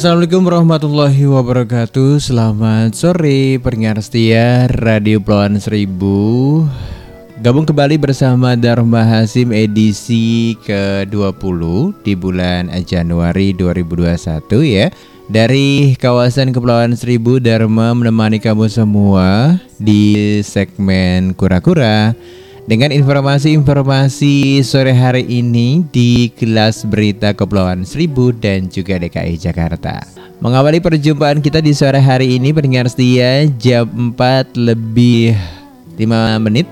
[0.00, 2.24] Assalamualaikum warahmatullahi wabarakatuh.
[2.24, 6.64] Selamat sore pendengar setia Radio Pulauan Seribu.
[7.44, 11.60] Gabung kembali bersama Dharma Hasim edisi ke-20
[12.00, 14.88] di bulan Januari 2021 ya.
[15.28, 22.16] Dari kawasan Kepulauan Seribu Dharma menemani kamu semua di segmen Kura-Kura
[22.68, 30.04] dengan informasi-informasi sore hari ini di kelas berita Kepulauan Seribu dan juga DKI Jakarta.
[30.40, 35.36] Mengawali perjumpaan kita di sore hari ini pendengar setia jam 4 lebih
[35.96, 36.68] 5 menit.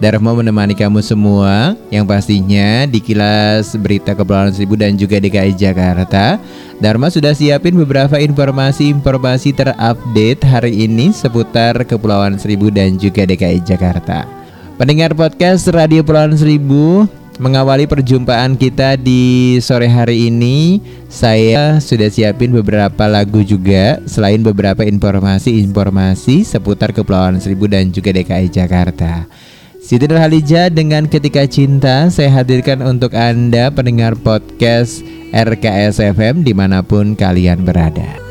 [0.00, 6.40] Dharma menemani kamu semua yang pastinya di kilas berita Kepulauan Seribu dan juga DKI Jakarta.
[6.80, 14.39] Dharma sudah siapin beberapa informasi-informasi terupdate hari ini seputar Kepulauan Seribu dan juga DKI Jakarta
[14.80, 17.04] Pendengar podcast Radio Pulauan Seribu
[17.36, 20.80] Mengawali perjumpaan kita di sore hari ini,
[21.12, 28.48] saya sudah siapin beberapa lagu juga selain beberapa informasi-informasi seputar Kepulauan Seribu dan juga DKI
[28.48, 29.28] Jakarta.
[29.84, 36.80] Siti Nurhaliza dengan Ketika Cinta saya hadirkan untuk Anda pendengar podcast RKS FM di mana
[36.80, 38.29] pun kalian berada.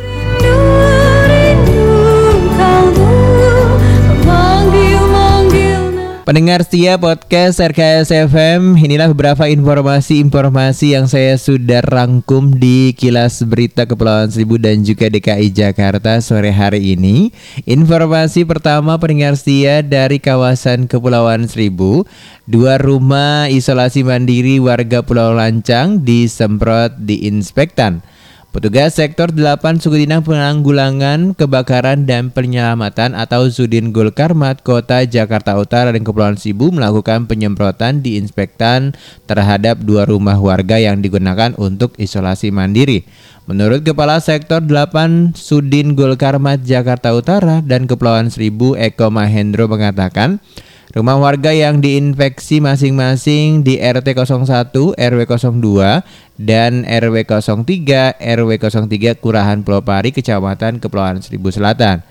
[6.29, 13.89] Pendengar setia podcast RKS FM, inilah beberapa informasi-informasi yang saya sudah rangkum di kilas berita
[13.89, 17.33] Kepulauan Seribu dan juga DKI Jakarta sore hari ini.
[17.65, 22.05] Informasi pertama pendengar setia dari kawasan Kepulauan Seribu,
[22.45, 28.05] dua rumah isolasi mandiri warga Pulau Lancang disemprot diinspektan.
[28.49, 35.93] Petugas Sektor 8 Suku Dinas Penanggulangan Kebakaran dan Penyelamatan atau Sudin Gulkarmat Kota Jakarta Utara
[35.93, 38.97] dan Kepulauan Sibu melakukan penyemprotan di inspektan
[39.29, 43.05] terhadap dua rumah warga yang digunakan untuk isolasi mandiri.
[43.45, 50.41] Menurut Kepala Sektor 8 Sudin Gulkarmat Jakarta Utara dan Kepulauan Seribu Eko Mahendro mengatakan
[50.89, 56.01] Rumah warga yang diinfeksi masing-masing di RT 01, RW 02,
[56.41, 62.01] dan RW 03, RW 03 Kelurahan Pulau Pari, Kecamatan Kepulauan Seribu Selatan.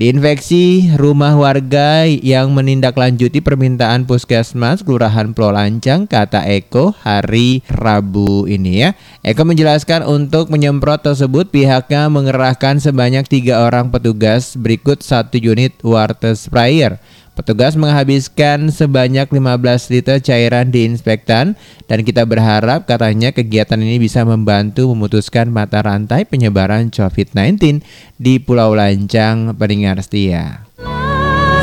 [0.00, 8.80] Diinfeksi rumah warga yang menindaklanjuti permintaan puskesmas Kelurahan Pulau Lancang kata Eko hari Rabu ini
[8.80, 8.96] ya.
[9.20, 16.32] Eko menjelaskan untuk menyemprot tersebut pihaknya mengerahkan sebanyak tiga orang petugas berikut satu unit water
[16.32, 16.96] sprayer.
[17.32, 21.56] Petugas menghabiskan sebanyak 15 liter cairan diinspektan
[21.88, 27.80] dan kita berharap katanya kegiatan ini bisa membantu memutuskan mata rantai penyebaran COVID-19
[28.20, 30.68] di Pulau Lancang pendengar setia.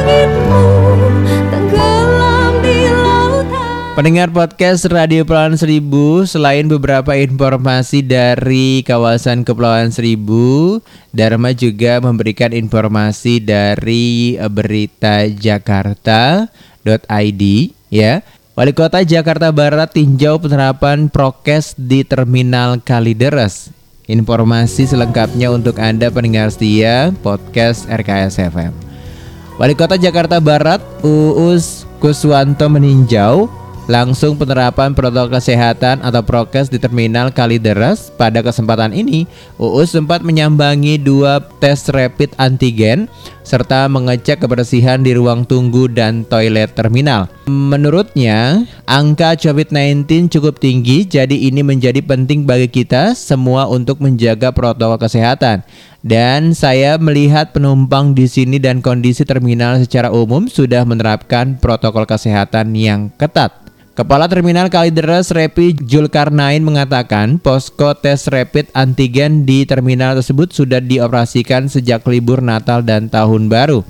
[0.10, 0.66] Langitmu
[1.30, 1.39] di
[3.98, 10.78] Pendengar podcast Radio Kepulauan Seribu, selain beberapa informasi dari kawasan Kepulauan Seribu,
[11.10, 16.54] Dharma juga memberikan informasi dari eh, berita Jakarta.id
[17.90, 18.22] ya.
[18.54, 23.74] Wali Kota Jakarta Barat tinjau penerapan prokes di Terminal Kalideres.
[24.06, 28.74] Informasi selengkapnya untuk Anda pendengar setia podcast RKS FM.
[29.58, 33.59] Wali Kota Jakarta Barat Uus Kuswanto meninjau
[33.90, 38.14] langsung penerapan protokol kesehatan atau prokes di Terminal Kalideres.
[38.14, 39.26] Pada kesempatan ini,
[39.58, 43.10] Uus sempat menyambangi dua tes rapid antigen
[43.42, 47.26] serta mengecek kebersihan di ruang tunggu dan toilet terminal.
[47.50, 55.02] Menurutnya, angka COVID-19 cukup tinggi, jadi ini menjadi penting bagi kita semua untuk menjaga protokol
[55.02, 55.66] kesehatan.
[56.06, 62.78] Dan saya melihat penumpang di sini dan kondisi terminal secara umum sudah menerapkan protokol kesehatan
[62.78, 63.70] yang ketat.
[63.98, 71.66] Kepala Terminal Kalideres Repi Julkarnain mengatakan posko tes rapid antigen di terminal tersebut sudah dioperasikan
[71.66, 73.82] sejak libur Natal dan Tahun Baru.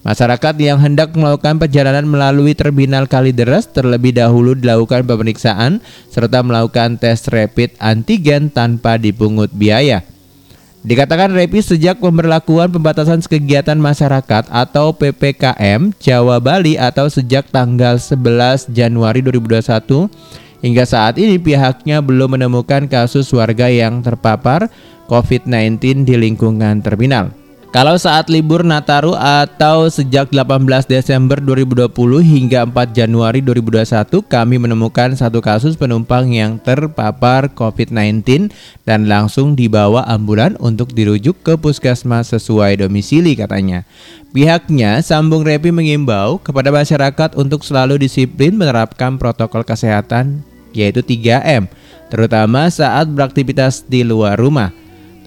[0.00, 7.26] Masyarakat yang hendak melakukan perjalanan melalui Terminal Kalideres terlebih dahulu dilakukan pemeriksaan serta melakukan tes
[7.28, 10.06] rapid antigen tanpa dipungut biaya.
[10.80, 18.72] Dikatakan Repi sejak pemberlakuan pembatasan kegiatan masyarakat atau PPKM Jawa Bali atau sejak tanggal 11
[18.72, 20.08] Januari 2021
[20.64, 24.72] hingga saat ini pihaknya belum menemukan kasus warga yang terpapar
[25.12, 27.28] COVID-19 di lingkungan terminal.
[27.70, 31.86] Kalau saat libur Nataru atau sejak 18 Desember 2020
[32.18, 38.50] hingga 4 Januari 2021 kami menemukan satu kasus penumpang yang terpapar COVID-19
[38.82, 43.86] dan langsung dibawa ambulan untuk dirujuk ke puskesmas sesuai domisili katanya.
[44.34, 50.42] Pihaknya sambung Repi mengimbau kepada masyarakat untuk selalu disiplin menerapkan protokol kesehatan
[50.74, 51.70] yaitu 3M
[52.10, 54.74] terutama saat beraktivitas di luar rumah.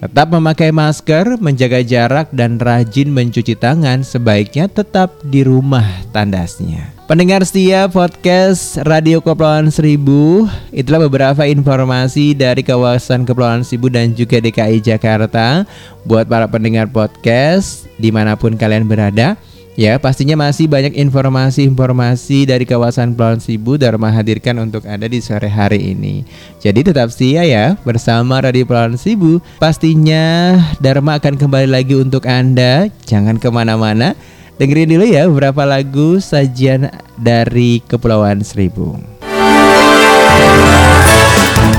[0.02, 5.86] Tetap memakai masker, menjaga jarak, dan rajin mencuci tangan sebaiknya tetap di rumah
[6.16, 6.94] tandasnya.
[7.04, 14.40] Pendengar setia podcast Radio Kepulauan Seribu Itulah beberapa informasi dari kawasan Kepulauan Seribu dan juga
[14.40, 15.68] DKI Jakarta
[16.08, 19.36] Buat para pendengar podcast di mana pun kalian berada
[19.74, 25.50] Ya, pastinya masih banyak informasi-informasi dari kawasan Pulau Seribu Dharma hadirkan untuk Anda di sore
[25.50, 26.22] hari ini.
[26.62, 29.42] Jadi tetap setia ya bersama Radio Pulau Seribu.
[29.58, 32.94] Pastinya Dharma akan kembali lagi untuk Anda.
[33.10, 34.14] Jangan ke mana-mana.
[34.62, 38.94] Dengerin dulu ya beberapa lagu sajian dari Kepulauan Seribu.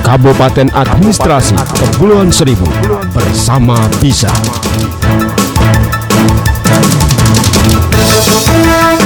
[0.02, 2.66] Kabupaten Administrasi Kepulauan Seribu
[3.14, 4.34] bersama Bisa.
[8.14, 9.03] Kau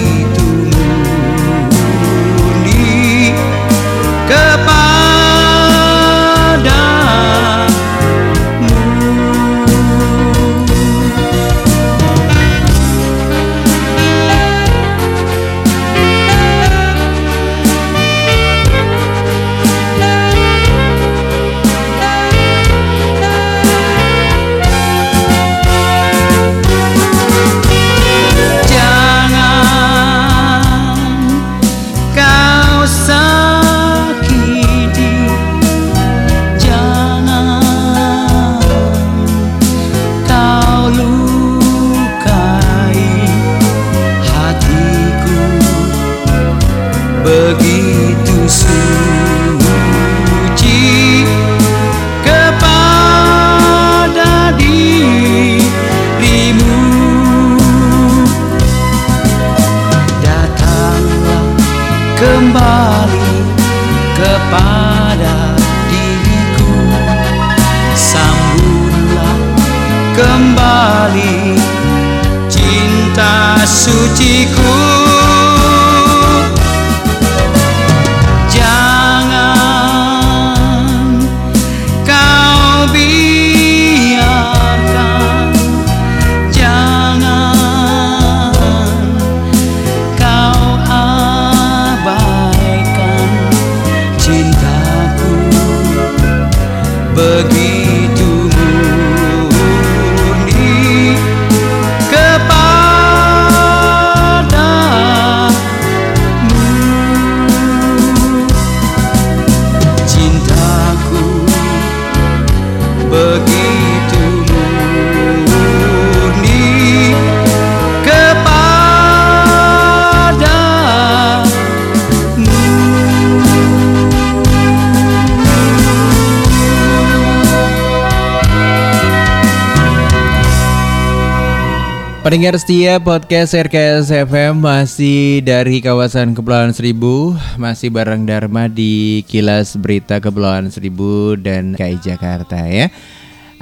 [132.33, 137.37] Pendengar setia podcast RKS FM masih dari kawasan Kepulauan Seribu.
[137.61, 142.89] Masih bareng Dharma di Kilas Berita Kepulauan Seribu dan KI Jakarta ya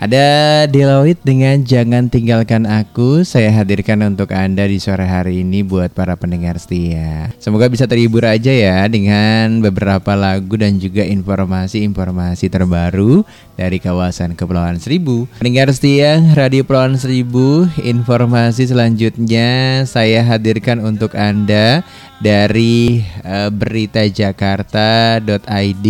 [0.00, 5.92] Ada Deloitte dengan Jangan Tinggalkan Aku Saya hadirkan untuk Anda di sore hari ini buat
[5.92, 13.28] para pendengar setia Semoga bisa terhibur aja ya dengan beberapa lagu dan juga informasi-informasi terbaru
[13.60, 15.28] dari kawasan Kepulauan Seribu.
[15.36, 21.84] Pendengar setia Radio Kepulauan Seribu, informasi selanjutnya saya hadirkan untuk Anda
[22.24, 25.86] dari eh, beritajakarta.id.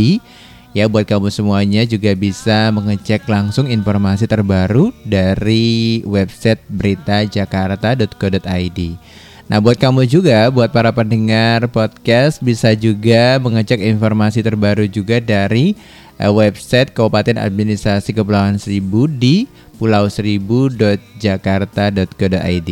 [0.70, 8.80] Ya buat kamu semuanya juga bisa mengecek langsung informasi terbaru dari website beritajakarta.co.id.
[9.50, 15.74] Nah buat kamu juga, buat para pendengar podcast bisa juga mengecek informasi terbaru juga dari
[16.22, 19.50] eh, website Kabupaten Administrasi Kepulauan Seribu di
[19.82, 22.70] pulauseribu.jakarta.go.id.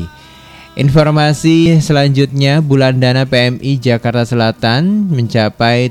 [0.78, 5.90] Informasi selanjutnya bulan dana PMI Jakarta Selatan mencapai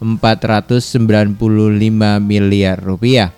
[0.00, 3.36] 7,495 miliar rupiah.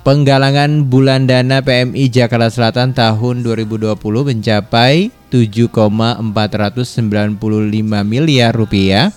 [0.00, 6.24] Penggalangan bulan dana PMI Jakarta Selatan tahun 2020 mencapai 7,495
[8.08, 9.12] miliar rupiah.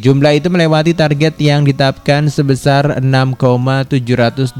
[0.00, 4.52] Jumlah itu melewati target yang ditetapkan sebesar 6,724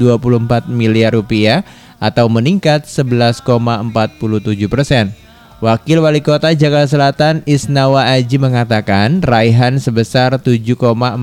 [0.65, 1.61] miliar rupiah
[2.01, 3.45] atau meningkat 11,47
[4.65, 5.13] persen.
[5.61, 11.21] Wakil Wali Kota Jakarta Selatan Isnawa Aji mengatakan raihan sebesar 7,495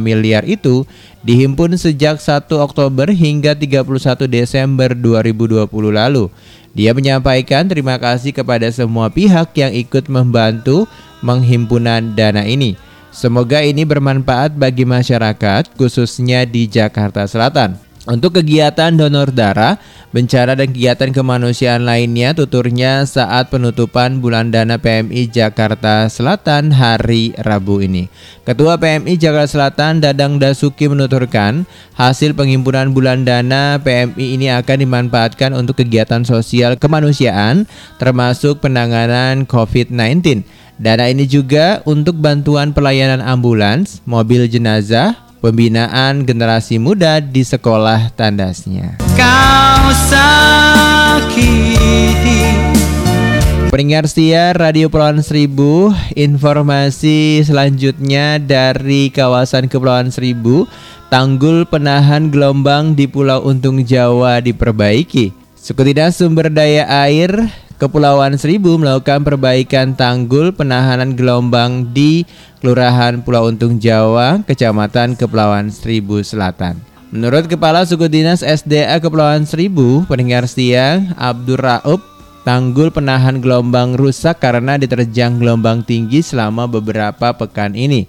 [0.00, 0.88] miliar itu
[1.20, 3.84] dihimpun sejak 1 Oktober hingga 31
[4.32, 6.32] Desember 2020 lalu.
[6.72, 10.88] Dia menyampaikan terima kasih kepada semua pihak yang ikut membantu
[11.20, 12.80] menghimpunan dana ini.
[13.12, 17.85] Semoga ini bermanfaat bagi masyarakat khususnya di Jakarta Selatan.
[18.06, 19.82] Untuk kegiatan donor darah,
[20.14, 27.82] bencana dan kegiatan kemanusiaan lainnya tuturnya saat penutupan bulan dana PMI Jakarta Selatan hari Rabu
[27.82, 28.06] ini.
[28.46, 31.66] Ketua PMI Jakarta Selatan Dadang Dasuki menuturkan,
[31.98, 37.66] hasil penghimpunan bulan dana PMI ini akan dimanfaatkan untuk kegiatan sosial kemanusiaan
[37.98, 40.46] termasuk penanganan COVID-19.
[40.78, 48.96] Dana ini juga untuk bantuan pelayanan ambulans, mobil jenazah, pembinaan generasi muda di sekolah tandasnya.
[49.14, 51.66] Kau sakiti
[53.76, 60.64] Pendengar setia Radio Kepulauan Seribu, informasi selanjutnya dari kawasan Kepulauan Seribu,
[61.12, 65.34] tanggul penahan gelombang di Pulau Untung Jawa diperbaiki.
[65.58, 72.24] Suku Dinas Sumber Daya Air Kepulauan Seribu melakukan perbaikan tanggul penahanan gelombang di
[72.64, 76.80] Kelurahan Pulau Untung Jawa, Kecamatan Kepulauan Seribu Selatan.
[77.12, 82.00] Menurut Kepala Suku Dinas SDA Kepulauan Seribu, pendengar setia Abdur Raub,
[82.48, 88.08] tanggul penahan gelombang rusak karena diterjang gelombang tinggi selama beberapa pekan ini.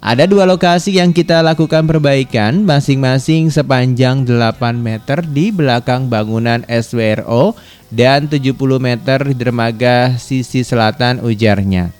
[0.00, 7.52] Ada dua lokasi yang kita lakukan perbaikan masing-masing sepanjang 8 meter di belakang bangunan SWRO
[7.92, 11.92] dan 70 meter di dermaga sisi selatan ujarnya.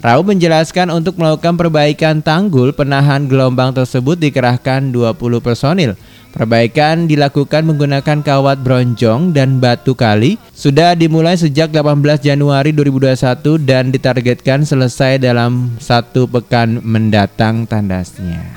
[0.00, 5.12] Rau menjelaskan untuk melakukan perbaikan tanggul penahan gelombang tersebut dikerahkan 20
[5.44, 5.92] personil.
[6.32, 10.40] Perbaikan dilakukan menggunakan kawat bronjong dan batu kali.
[10.56, 18.48] Sudah dimulai sejak 18 Januari 2021 dan ditargetkan selesai dalam satu pekan mendatang tandasnya.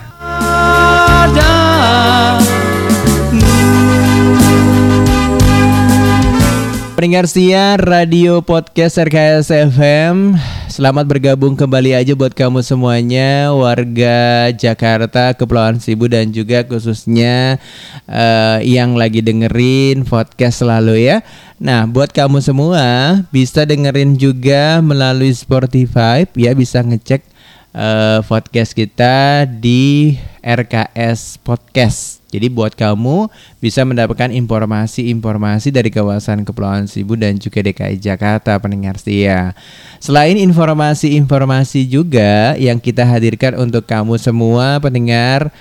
[7.06, 10.42] Pendengar setia Radio Podcast RKS FM
[10.74, 17.62] Selamat bergabung kembali aja buat kamu semuanya Warga Jakarta, Kepulauan Seribu dan juga khususnya
[18.10, 21.22] eh, Yang lagi dengerin podcast selalu ya.
[21.62, 26.26] Nah buat kamu semua bisa dengerin juga melalui Spotify.
[26.34, 27.35] Ya bisa ngecek
[27.76, 32.24] eh, podcast kita di RKS Podcast.
[32.32, 33.32] Jadi buat kamu
[33.64, 39.56] bisa mendapatkan informasi-informasi dari kawasan Kepulauan Seribu dan juga DKI Jakarta pendengar setia.
[40.04, 45.52] Selain informasi-informasi juga yang kita hadirkan untuk kamu semua pendengar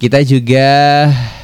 [0.00, 0.68] kita juga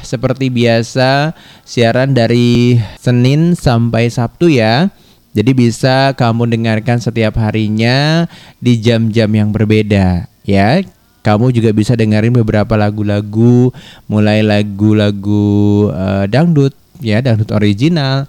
[0.03, 1.31] seperti biasa
[1.63, 4.91] siaran dari Senin sampai Sabtu ya.
[5.31, 8.27] Jadi bisa kamu dengarkan setiap harinya
[8.59, 10.83] di jam-jam yang berbeda ya.
[11.21, 13.69] Kamu juga bisa dengerin beberapa lagu-lagu
[14.09, 18.25] mulai lagu-lagu eh, dangdut ya, dangdut original,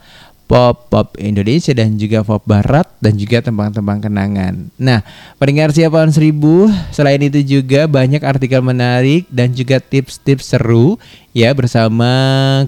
[0.53, 4.69] pop, pop Indonesia dan juga pop barat dan juga tembang-tembang kenangan.
[4.77, 5.01] Nah,
[5.41, 11.01] pendengar siapa seribu, selain itu juga banyak artikel menarik dan juga tips-tips seru
[11.33, 12.13] ya bersama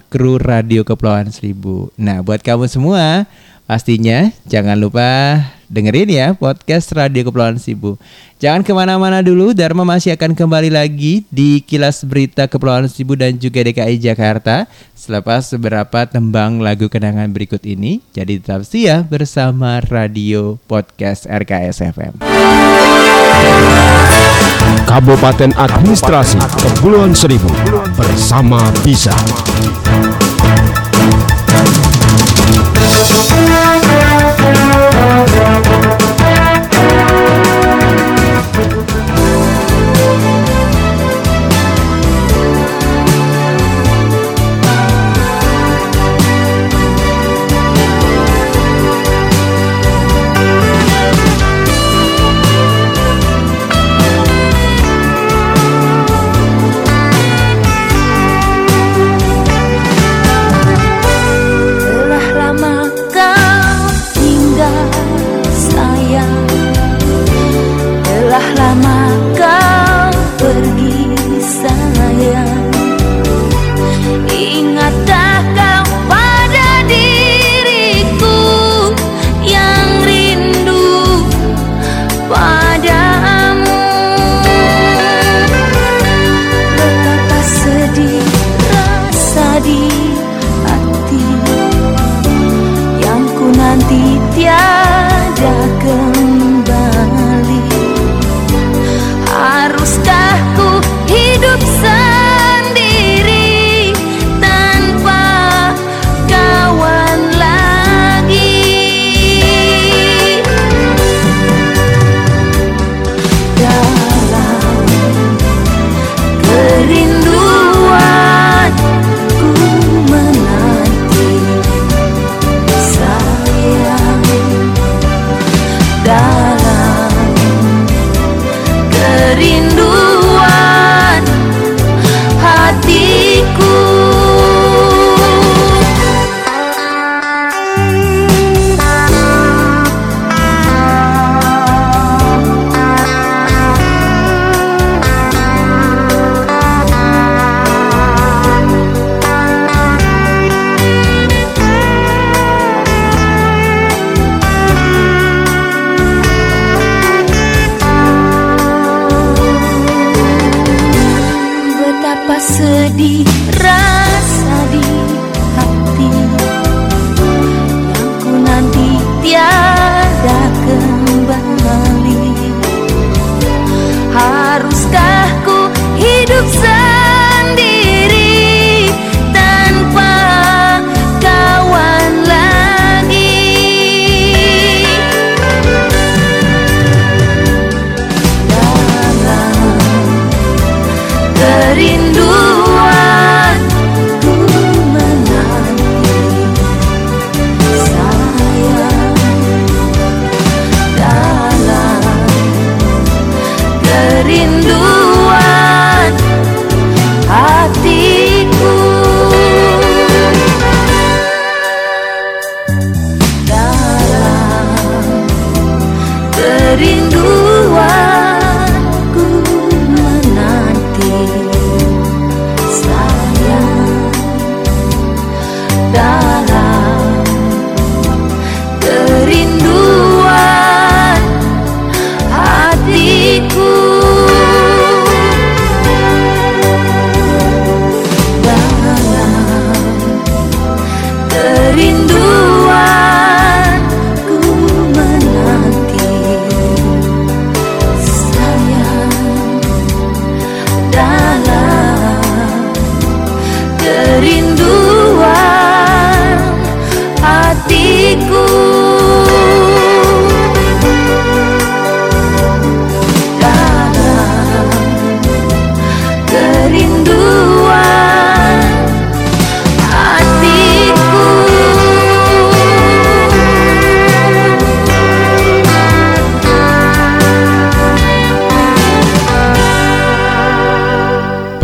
[0.09, 1.92] kru Radio Kepulauan Seribu.
[2.01, 3.29] Nah, buat kamu semua
[3.64, 5.40] Pastinya jangan lupa
[5.72, 7.96] dengerin ya podcast Radio Kepulauan Seribu.
[8.37, 13.40] Jangan ke mana-mana dulu, Dharma masih akan kembali lagi di kilas berita Kepulauan Seribu dan
[13.40, 18.05] juga DKI Jakarta selepas beberapa tembang lagu kenangan berikut ini.
[18.12, 22.20] Jadi tetap setia bersama Radio Podcast RKS FM.
[24.85, 27.48] Kabupaten Administrasi Kepulauan Seribu
[27.96, 29.16] bersama Bisa.
[33.35, 33.84] Di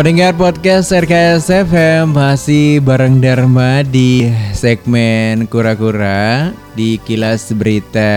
[0.01, 8.09] Pendengar podcast RKS FM masih bareng Dharma di segmen Kura-Kura di kilas berita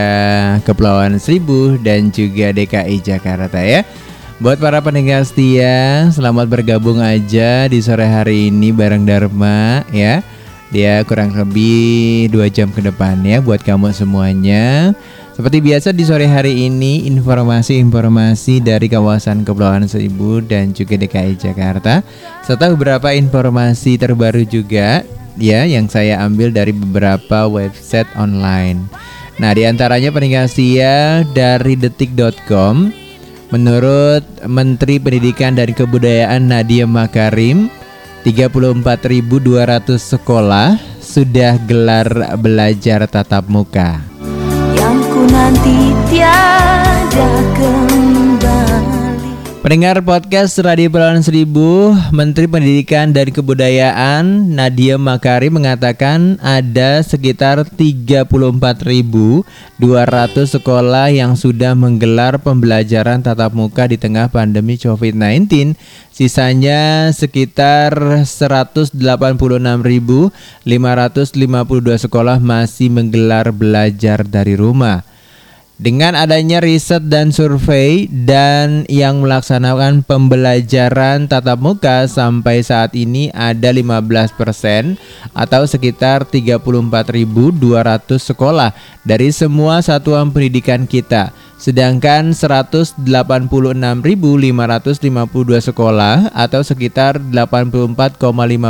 [0.64, 3.84] Kepulauan Seribu dan juga DKI Jakarta ya.
[4.40, 10.24] Buat para pendengar setia, selamat bergabung aja di sore hari ini bareng Dharma ya.
[10.72, 14.96] Dia kurang lebih dua jam ke depan ya buat kamu semuanya.
[15.34, 22.06] Seperti biasa di sore hari ini informasi-informasi dari kawasan Kepulauan Seribu dan juga DKI Jakarta
[22.46, 25.02] serta beberapa informasi terbaru juga
[25.42, 28.86] ya yang saya ambil dari beberapa website online.
[29.42, 32.94] Nah, di antaranya peninggal setia dari detik.com
[33.50, 37.74] menurut Menteri Pendidikan dan Kebudayaan Nadiem Makarim
[38.22, 44.00] 34.200 sekolah sudah gelar belajar tatap muka.
[45.32, 48.04] Nanti tiada kembali
[49.64, 59.48] Pendengar podcast Radio Pulauan Seribu, Menteri Pendidikan dan Kebudayaan Nadia Makari mengatakan ada sekitar 34.200
[60.52, 65.80] sekolah yang sudah menggelar pembelajaran tatap muka di tengah pandemi COVID-19.
[66.12, 67.96] Sisanya sekitar
[68.28, 68.92] 186.552
[72.04, 75.13] sekolah masih menggelar belajar dari rumah.
[75.74, 83.74] Dengan adanya riset dan survei dan yang melaksanakan pembelajaran tatap muka sampai saat ini ada
[83.74, 84.38] 15%
[85.34, 86.62] atau sekitar 34.200
[88.22, 88.70] sekolah
[89.02, 91.34] dari semua satuan pendidikan kita.
[91.64, 93.00] Sedangkan 186.552
[95.64, 98.20] sekolah atau sekitar 84,5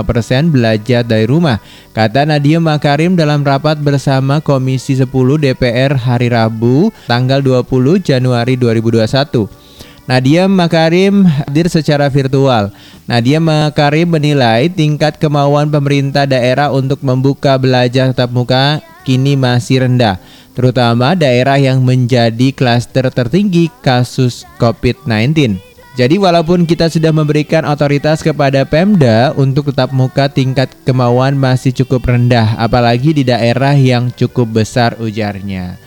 [0.05, 1.57] persen belajar dari rumah.
[1.97, 9.62] Kata Nadia Makarim dalam rapat bersama Komisi 10 DPR hari Rabu tanggal 20 Januari 2021.
[10.03, 12.75] Nadia Makarim hadir secara virtual.
[13.07, 20.19] Nadia Makarim menilai tingkat kemauan pemerintah daerah untuk membuka belajar tatap muka kini masih rendah,
[20.51, 25.55] terutama daerah yang menjadi klaster tertinggi kasus COVID-19.
[25.95, 32.11] Jadi walaupun kita sudah memberikan otoritas kepada Pemda untuk tetap muka tingkat kemauan masih cukup
[32.11, 35.79] rendah apalagi di daerah yang cukup besar ujarnya.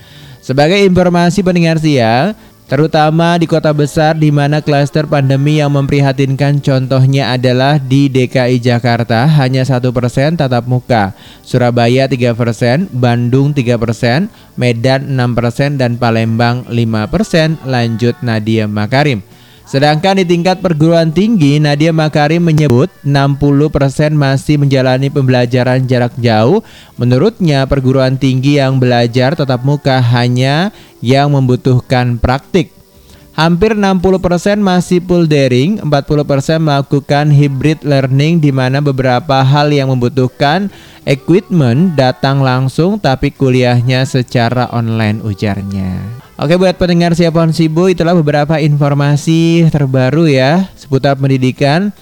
[0.46, 7.34] Sebagai informasi pendengar siang, terutama di kota besar di mana klaster pandemi yang memprihatinkan contohnya
[7.34, 11.14] adalah di DKI Jakarta hanya satu persen tatap muka,
[11.46, 14.26] Surabaya 3 persen, Bandung 3 persen,
[14.58, 17.54] Medan 6 persen dan Palembang 5 persen.
[17.62, 19.35] Lanjut Nadia Makarim.
[19.66, 26.62] Sedangkan di tingkat perguruan tinggi, Nadia Makarim menyebut 60% masih menjalani pembelajaran jarak jauh.
[26.94, 30.70] Menurutnya, perguruan tinggi yang belajar tatap muka hanya
[31.02, 32.70] yang membutuhkan praktik.
[33.34, 40.72] Hampir 60% masih full daring, 40% melakukan hybrid learning di mana beberapa hal yang membutuhkan
[41.04, 46.25] equipment datang langsung tapi kuliahnya secara online ujarnya.
[46.36, 51.96] Oke buat pendengar siapa pun Sibu itulah beberapa informasi terbaru ya seputar pendidikan.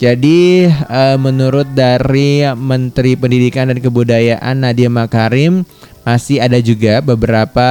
[0.00, 5.68] Jadi uh, menurut dari Menteri Pendidikan dan Kebudayaan Nadia Makarim
[6.00, 7.68] masih ada juga beberapa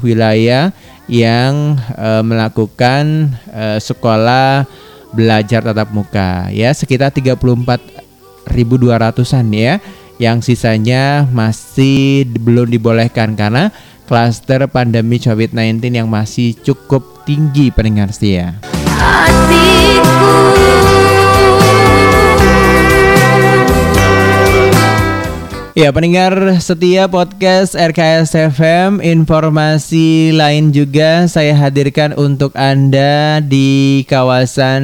[0.00, 0.72] wilayah
[1.12, 4.64] yang uh, melakukan uh, sekolah
[5.12, 9.76] belajar tatap muka ya sekitar 34.200-an ya
[10.16, 13.68] yang sisanya masih belum dibolehkan karena
[14.10, 18.58] klaster pandemi COVID-19 yang masih cukup tinggi pendengar setia.
[25.78, 34.82] Ya pendengar setia podcast RKS FM Informasi lain juga saya hadirkan untuk Anda di kawasan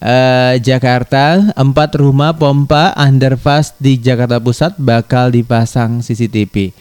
[0.00, 1.52] eh, Jakarta.
[1.52, 6.72] Empat rumah pompa underpass di Jakarta Pusat bakal dipasang CCTV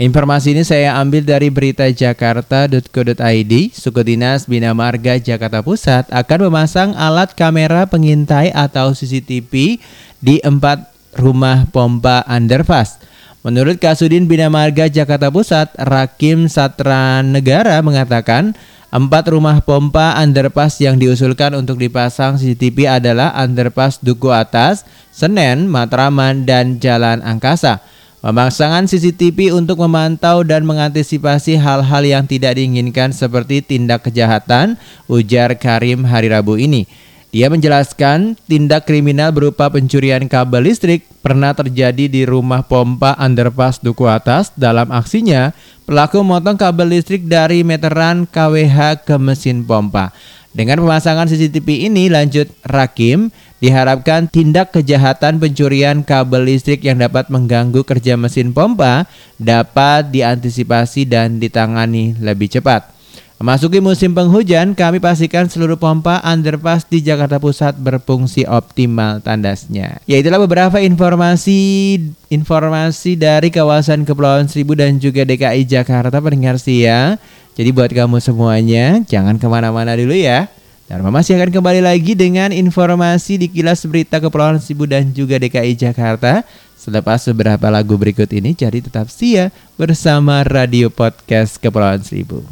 [0.00, 3.52] Informasi ini saya ambil dari berita jakarta.co.id.
[3.76, 9.76] Suku Dinas Bina Marga Jakarta Pusat akan memasang alat kamera pengintai atau CCTV
[10.16, 10.88] di empat
[11.20, 12.96] rumah pompa underpass.
[13.44, 18.56] Menurut Kasudin Bina Marga Jakarta Pusat, Rakim Satra Negara mengatakan
[18.88, 26.48] empat rumah pompa underpass yang diusulkan untuk dipasang CCTV adalah underpass Duku Atas, Senen, Matraman,
[26.48, 27.99] dan Jalan Angkasa.
[28.20, 34.76] Pemasangan CCTV untuk memantau dan mengantisipasi hal-hal yang tidak diinginkan seperti tindak kejahatan,
[35.08, 36.84] ujar Karim hari Rabu ini.
[37.32, 44.04] Dia menjelaskan tindak kriminal berupa pencurian kabel listrik pernah terjadi di rumah pompa underpass Duku
[44.04, 44.52] Atas.
[44.52, 45.56] Dalam aksinya,
[45.88, 50.12] pelaku memotong kabel listrik dari meteran KWH ke mesin pompa.
[50.52, 57.84] Dengan pemasangan CCTV ini lanjut Rakim, diharapkan tindak kejahatan pencurian kabel listrik yang dapat mengganggu
[57.84, 59.04] kerja mesin pompa
[59.36, 63.00] dapat diantisipasi dan ditangani lebih cepat.
[63.40, 69.96] Memasuki musim penghujan, kami pastikan seluruh pompa underpass di Jakarta Pusat berfungsi optimal tandasnya.
[70.04, 71.96] Ya itulah beberapa informasi
[72.28, 77.16] informasi dari kawasan Kepulauan Seribu dan juga DKI Jakarta pendengar ya.
[77.56, 80.52] Jadi buat kamu semuanya, jangan ke mana-mana dulu ya.
[80.98, 85.78] Mama masih akan kembali lagi dengan informasi di kilas berita Kepulauan Seribu dan juga DKI
[85.78, 86.42] Jakarta.
[86.74, 92.42] Selepas beberapa lagu berikut ini, jadi tetap sia bersama Radio Podcast Kepulauan Seribu.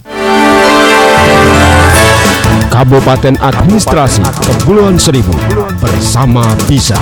[2.71, 5.35] Kabupaten Administrasi Kepulauan Seribu
[5.83, 6.95] bersama Bisa.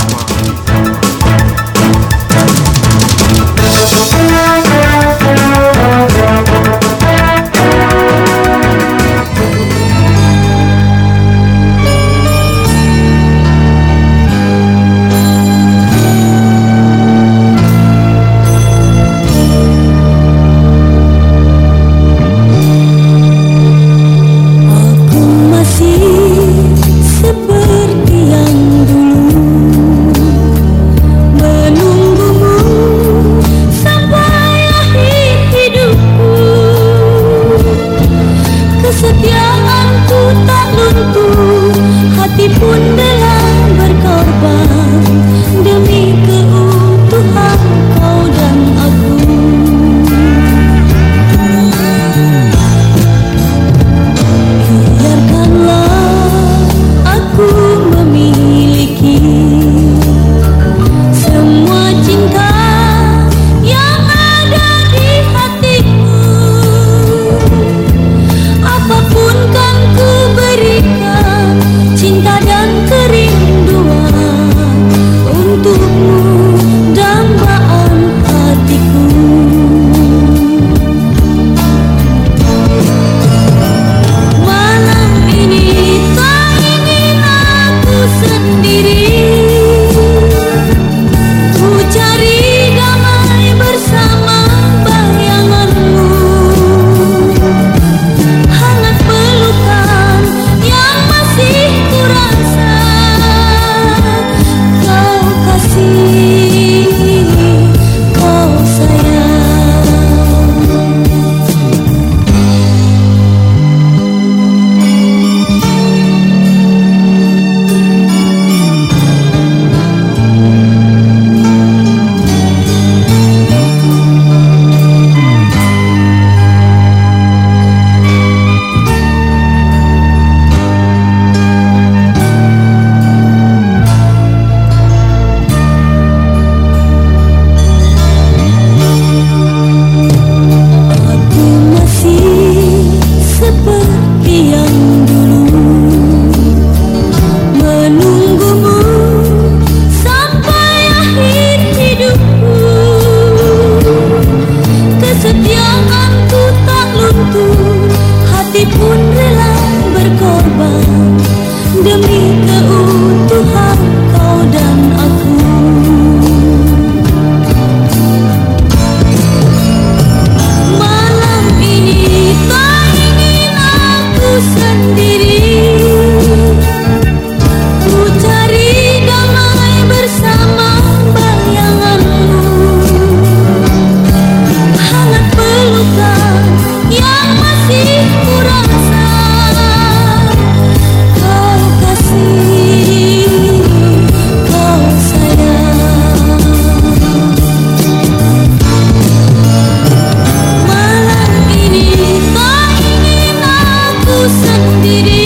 [204.87, 205.26] diri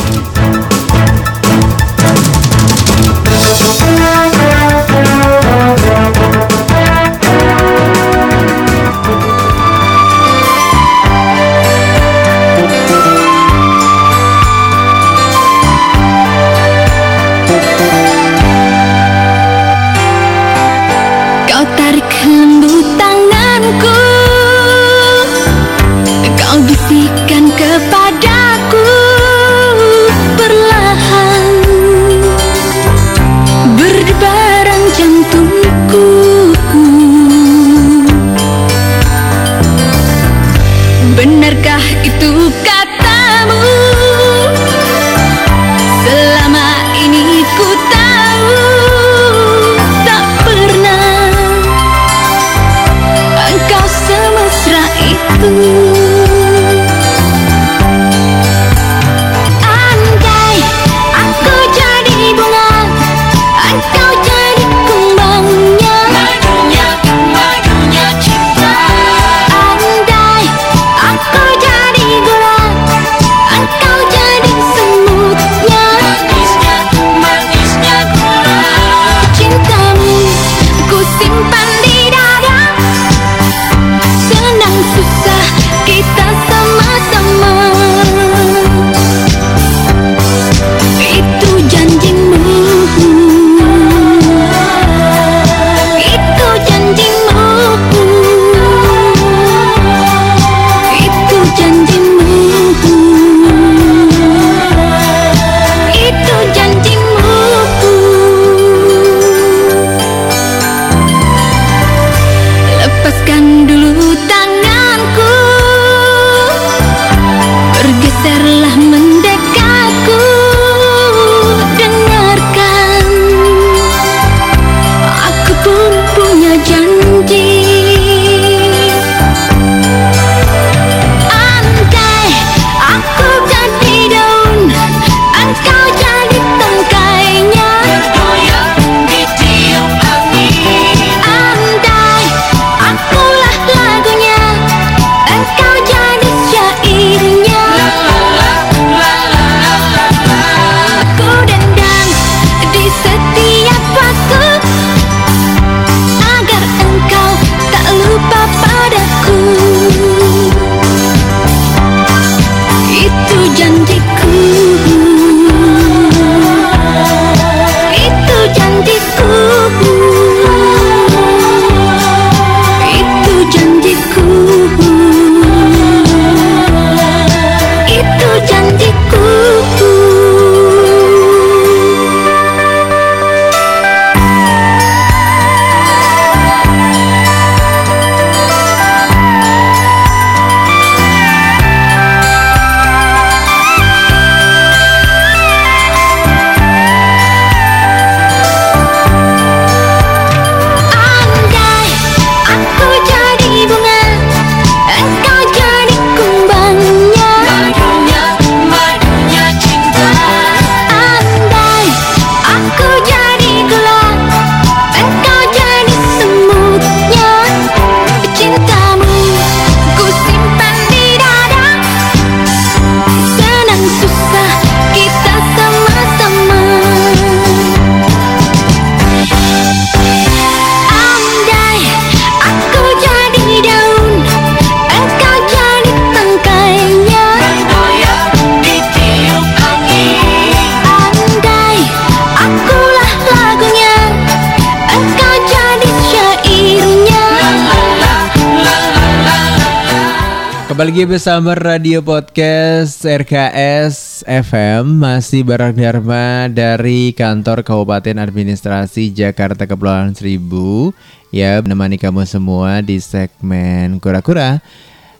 [250.81, 259.69] Kembali lagi bersama Radio Podcast RKS FM Masih bareng Dharma dari kantor Kabupaten Administrasi Jakarta
[259.69, 260.89] Kepulauan Seribu.
[261.29, 264.57] Ya menemani kamu semua di segmen Kura-Kura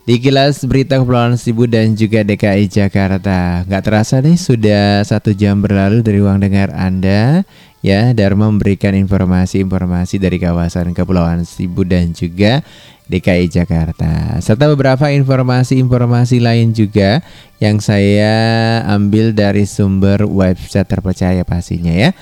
[0.01, 3.61] Di kilas berita Kepulauan Seribu dan juga DKI Jakarta.
[3.61, 7.45] Gak terasa nih sudah satu jam berlalu dari ruang dengar Anda
[7.81, 12.61] Ya Dharma memberikan informasi-informasi dari kawasan Kepulauan Seribu dan juga
[13.09, 14.37] DKI Jakarta.
[14.37, 17.25] Serta beberapa informasi-informasi lain juga
[17.57, 22.13] yang saya ambil dari sumber website terpercaya pastinya ya.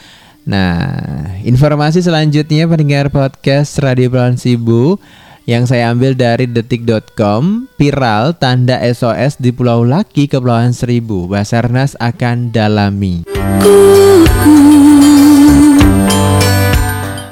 [0.48, 4.98] Nah, informasi selanjutnya pendengar podcast Radio Pelawan Sibu
[5.46, 11.28] yang saya ambil dari detik.com viral tanda SOS di Pulau Laki Kepulauan Seribu.
[11.30, 13.28] Basarnas akan dalami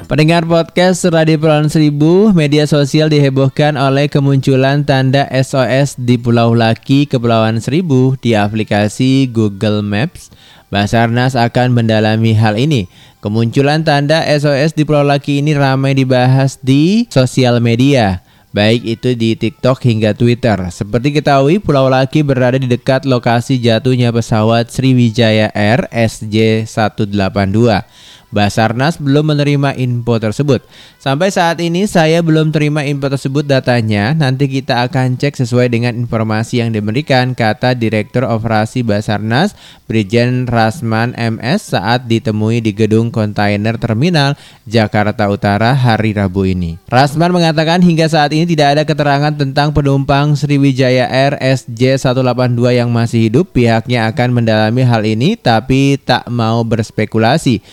[0.08, 7.04] Pendengar podcast Radio Pulau Seribu, media sosial dihebohkan oleh kemunculan tanda SOS di Pulau Laki,
[7.04, 10.32] Kepulauan Seribu di aplikasi Google Maps.
[10.72, 12.88] Basarnas akan mendalami hal ini.
[13.20, 19.36] Kemunculan tanda SOS di Pulau Laki ini ramai dibahas di sosial media baik itu di
[19.36, 20.56] TikTok hingga Twitter.
[20.72, 27.84] Seperti ketahui, Pulau Laki berada di dekat lokasi jatuhnya pesawat Sriwijaya Air SJ182.
[28.28, 30.60] Basarnas belum menerima info tersebut.
[31.00, 34.12] Sampai saat ini saya belum terima info tersebut datanya.
[34.12, 39.56] Nanti kita akan cek sesuai dengan informasi yang diberikan kata Direktur Operasi Basarnas
[39.88, 44.36] Brigjen Rasman MS saat ditemui di gedung kontainer terminal
[44.68, 46.76] Jakarta Utara hari Rabu ini.
[46.92, 53.32] Rasman mengatakan hingga saat ini tidak ada keterangan tentang penumpang Sriwijaya Air SJ182 yang masih
[53.32, 53.56] hidup.
[53.56, 57.64] Pihaknya akan mendalami hal ini tapi tak mau berspekulasi.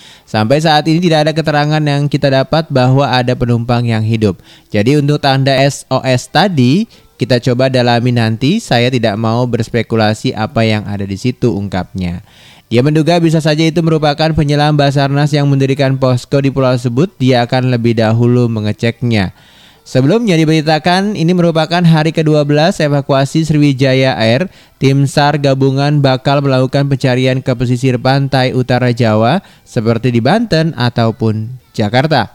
[0.62, 4.38] Saat ini tidak ada keterangan yang kita dapat bahwa ada penumpang yang hidup.
[4.70, 6.86] Jadi untuk tanda SOS tadi
[7.16, 8.62] kita coba dalami nanti.
[8.62, 12.22] Saya tidak mau berspekulasi apa yang ada di situ ungkapnya.
[12.66, 17.14] Dia menduga bisa saja itu merupakan penyelam Basarnas yang mendirikan posko di pulau tersebut.
[17.22, 19.38] Dia akan lebih dahulu mengeceknya.
[19.86, 24.50] Sebelumnya diberitakan ini merupakan hari ke-12 evakuasi Sriwijaya Air.
[24.82, 31.54] Tim SAR gabungan bakal melakukan pencarian ke pesisir pantai utara Jawa seperti di Banten ataupun
[31.78, 32.34] Jakarta.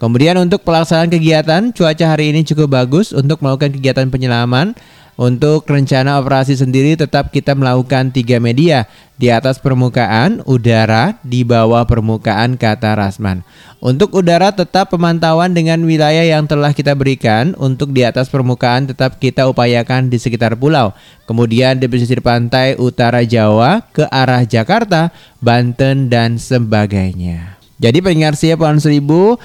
[0.00, 4.72] Kemudian untuk pelaksanaan kegiatan, cuaca hari ini cukup bagus untuk melakukan kegiatan penyelaman.
[5.16, 8.84] Untuk rencana operasi sendiri tetap kita melakukan tiga media
[9.16, 13.40] di atas permukaan, udara, di bawah permukaan kata Rasman.
[13.80, 17.56] Untuk udara tetap pemantauan dengan wilayah yang telah kita berikan.
[17.56, 20.92] Untuk di atas permukaan tetap kita upayakan di sekitar pulau.
[21.24, 27.56] Kemudian di pesisir pantai utara Jawa ke arah Jakarta, Banten dan sebagainya.
[27.76, 29.36] Jadi pendengar siap pohon seribu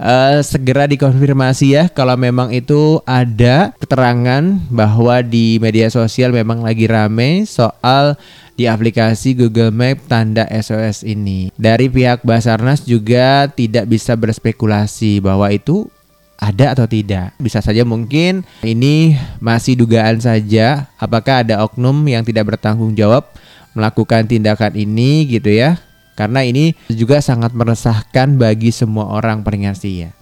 [0.00, 4.42] uh, segera dikonfirmasi ya kalau memang itu ada keterangan
[4.72, 8.16] bahwa di media sosial memang lagi rame soal
[8.56, 11.48] di aplikasi Google Map tanda SOS ini.
[11.56, 15.88] Dari pihak Basarnas juga tidak bisa berspekulasi bahwa itu
[16.36, 17.36] ada atau tidak.
[17.40, 23.28] Bisa saja mungkin ini masih dugaan saja apakah ada oknum yang tidak bertanggung jawab
[23.72, 25.78] melakukan tindakan ini gitu ya
[26.18, 30.14] karena ini juga sangat meresahkan bagi semua orang pendengar setia.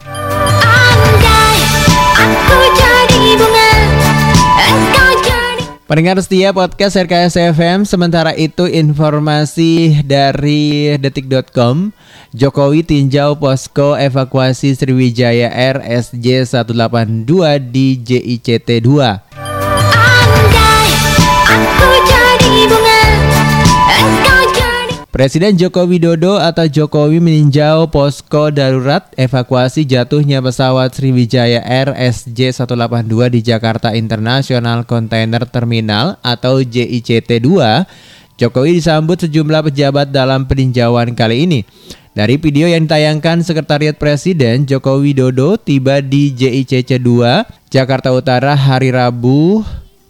[0.99, 1.57] Andai
[2.19, 3.71] aku jadi bunga
[4.59, 11.95] Engkau jadi Pendengar setia podcast RKS FM Sementara itu informasi dari detik.com
[12.35, 17.33] Jokowi tinjau posko evakuasi Sriwijaya Air SJ182
[17.71, 19.39] di JICT 2
[20.29, 20.89] Andai
[21.49, 21.91] aku
[25.09, 33.41] Presiden Joko Widodo atau Jokowi meninjau posko darurat evakuasi jatuhnya pesawat Sriwijaya Air SJ182 di
[33.41, 38.37] Jakarta International Container Terminal atau JICT 2.
[38.37, 41.65] Jokowi disambut sejumlah pejabat dalam peninjauan kali ini.
[42.13, 48.93] Dari video yang ditayangkan Sekretariat Presiden, Joko Widodo tiba di JICC 2, Jakarta Utara hari
[48.93, 49.65] Rabu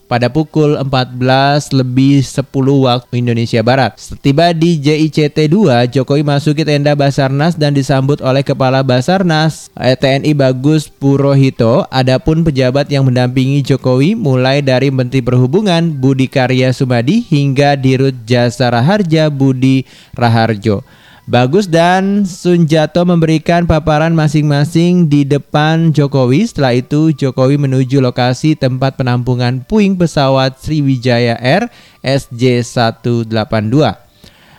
[0.08, 2.48] pada pukul 14 lebih 10
[2.88, 3.94] waktu Indonesia Barat.
[4.00, 10.32] Setiba di JICT 2, Jokowi masuki tenda Basarnas dan disambut oleh Kepala Basarnas eh, TNI
[10.32, 11.84] Bagus Purohito.
[11.92, 18.72] Adapun pejabat yang mendampingi Jokowi mulai dari Menteri Perhubungan Budi Karya Sumadi hingga Dirut Jasa
[18.72, 19.84] Raharja Budi
[20.16, 20.82] Raharjo.
[21.28, 26.48] Bagus dan Sunjato memberikan paparan masing-masing di depan Jokowi.
[26.48, 31.68] Setelah itu Jokowi menuju lokasi tempat penampungan puing pesawat Sriwijaya Air
[32.00, 33.76] SJ182.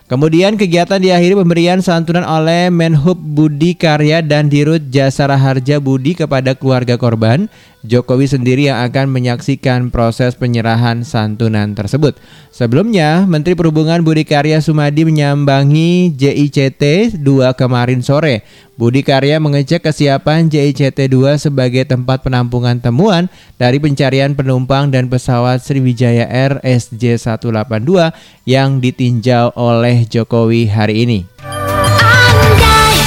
[0.05, 6.53] Kemudian kegiatan diakhiri pemberian santunan oleh Menhub Budi Karya dan Dirut Jasara Harja Budi kepada
[6.53, 7.49] keluarga korban.
[7.79, 12.19] Jokowi sendiri yang akan menyaksikan proses penyerahan santunan tersebut.
[12.51, 18.43] Sebelumnya, Menteri Perhubungan Budi Karya Sumadi menyambangi JICT 2 kemarin sore.
[18.75, 25.63] Budi Karya mengecek kesiapan JICT 2 sebagai tempat penampungan temuan dari pencarian penumpang dan pesawat
[25.63, 28.11] Sriwijaya Air SJ182
[28.43, 31.19] yang ditinjau oleh Jokowi hari ini.
[31.43, 32.99] Andai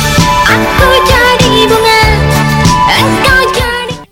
[0.49, 1.22] aku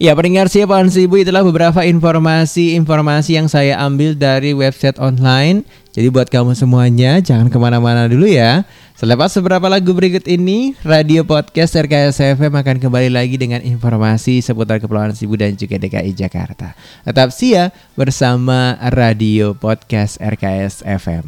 [0.01, 5.61] Ya pendengar siapa Ibu itulah beberapa informasi-informasi yang saya ambil dari website online
[5.93, 8.65] Jadi buat kamu semuanya jangan ke mana-mana dulu ya
[8.97, 14.77] Selepas beberapa lagu berikut ini, Radio Podcast RKS FM akan kembali lagi dengan informasi seputar
[14.77, 16.77] Kepulauan Seribu dan juga DKI Jakarta.
[17.09, 21.25] Tetap siap bersama Radio Podcast RKS FM.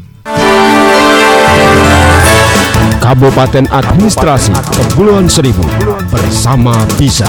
[3.01, 5.65] Kabupaten Administrasi Kepulauan Seribu
[6.13, 7.25] bersama Bisa.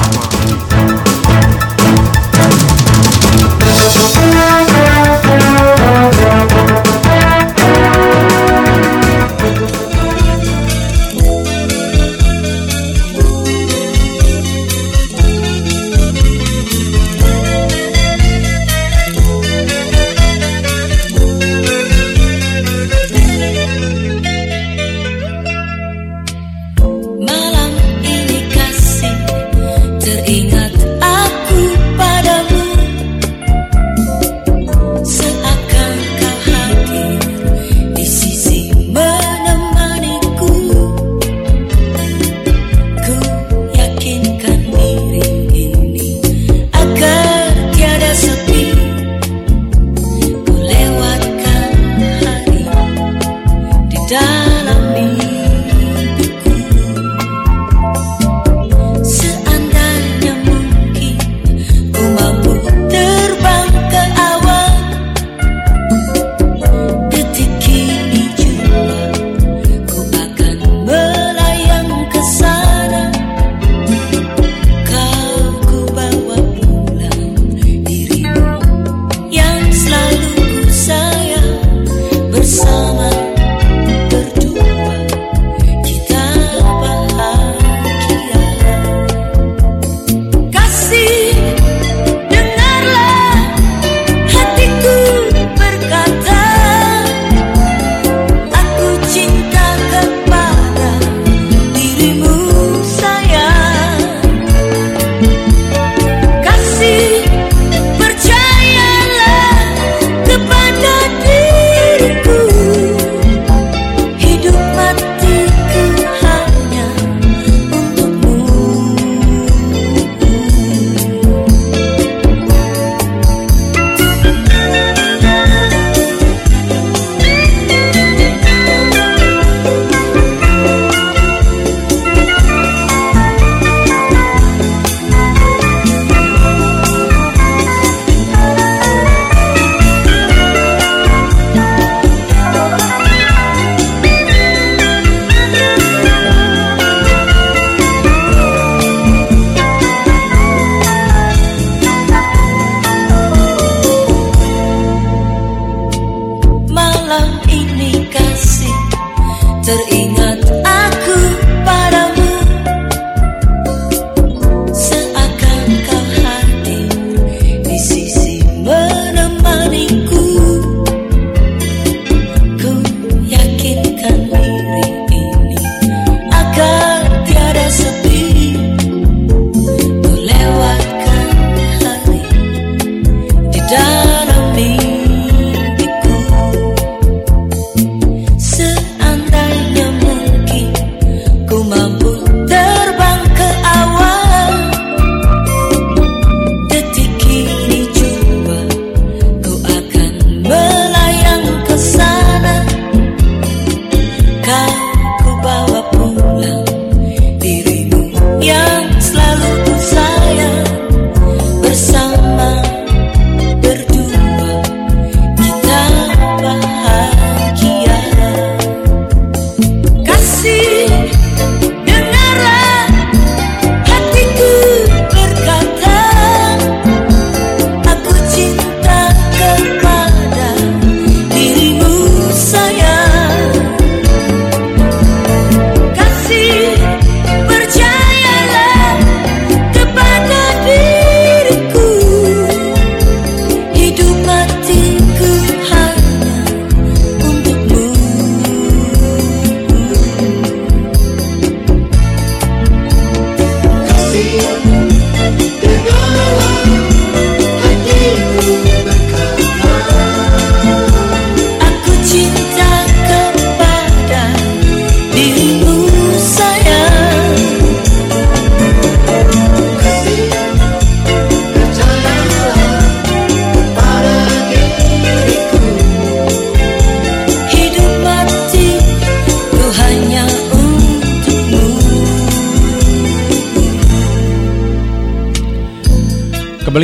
[2.35, 2.63] Thank
[6.27, 6.32] you.
[55.03, 55.32] you.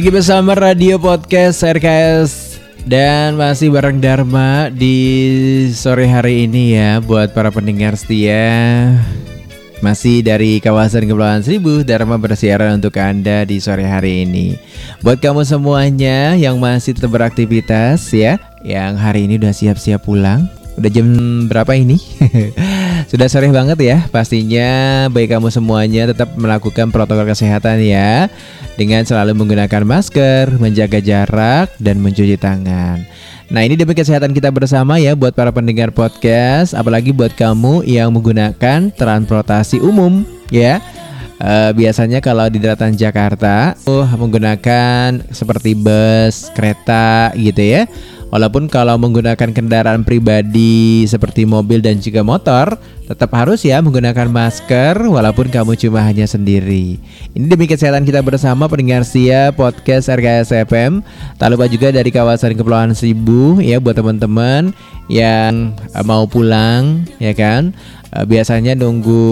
[0.10, 2.58] Lagi bersama Radio Podcast RKS
[2.90, 4.98] dan masih bareng Dharma di
[5.70, 8.90] sore hari ini ya buat para pendengar setia.
[9.86, 14.58] Masih dari kawasan Kepulauan Seribu, Dharma bersiaran untuk Anda di sore hari ini.
[15.06, 20.50] Buat kamu semuanya yang masih tetap beraktivitas ya, yang hari ini udah siap-siap pulang.
[20.74, 21.06] Udah jam
[21.46, 22.02] berapa ini?
[23.10, 23.98] Sudah sore banget ya.
[24.14, 24.70] Pastinya
[25.10, 28.30] baik kamu semuanya tetap melakukan protokol kesehatan ya
[28.78, 33.02] dengan selalu menggunakan masker, menjaga jarak dan mencuci tangan.
[33.50, 38.14] Nah ini demi kesehatan kita bersama ya buat para pendengar podcast, apalagi buat kamu yang
[38.14, 40.22] menggunakan transportasi umum
[40.54, 40.78] ya.
[41.40, 47.88] Eh, biasanya kalau di daratan Jakarta, uh, menggunakan seperti bus, kereta gitu ya.
[48.30, 52.78] Walaupun kalau menggunakan kendaraan pribadi seperti mobil dan juga motor,
[53.10, 57.02] tetap harus ya menggunakan masker walaupun kamu cuma hanya sendiri.
[57.34, 61.02] Ini demi kesehatan kita bersama pendengar setia podcast RKS FM.
[61.42, 64.78] Tak lupa juga dari kawasan Kepulauan Seribu ya buat teman-teman
[65.10, 67.74] yang eh, mau pulang ya kan.
[68.14, 69.26] Eh, biasanya nunggu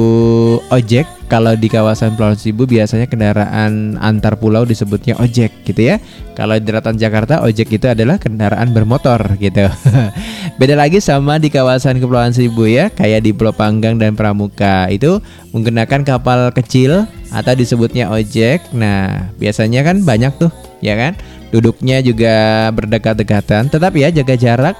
[0.74, 6.00] ojek kalau di kawasan Pulau Seribu biasanya kendaraan antar pulau disebutnya ojek gitu ya.
[6.40, 9.68] Kalau di daratan Jakarta ojek itu adalah kendaraan bermotor gitu.
[10.60, 15.20] Beda lagi sama di kawasan Kepulauan Seribu ya, kayak di Pulau Panggang dan Pramuka itu
[15.52, 17.04] menggunakan kapal kecil
[17.36, 18.64] atau disebutnya ojek.
[18.72, 21.20] Nah, biasanya kan banyak tuh, ya kan?
[21.52, 24.76] Duduknya juga berdekat-dekatan, tetap ya jaga jarak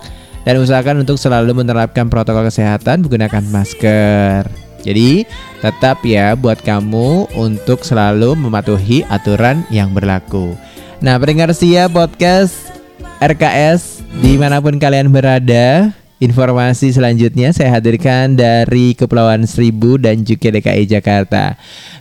[0.48, 4.67] dan usahakan untuk selalu menerapkan protokol kesehatan menggunakan masker.
[4.86, 5.26] Jadi,
[5.62, 10.54] tetap ya buat kamu untuk selalu mematuhi aturan yang berlaku.
[10.98, 12.74] Nah, pendengar setia podcast
[13.22, 20.50] RKS di mana pun kalian berada, informasi selanjutnya saya hadirkan dari Kepulauan Seribu dan juga
[20.50, 21.54] DKI Jakarta.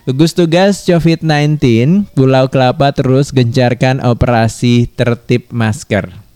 [0.09, 1.61] Gugus tugas COVID-19
[2.17, 6.26] Pulau Kelapa terus gencarkan operasi tertib masker.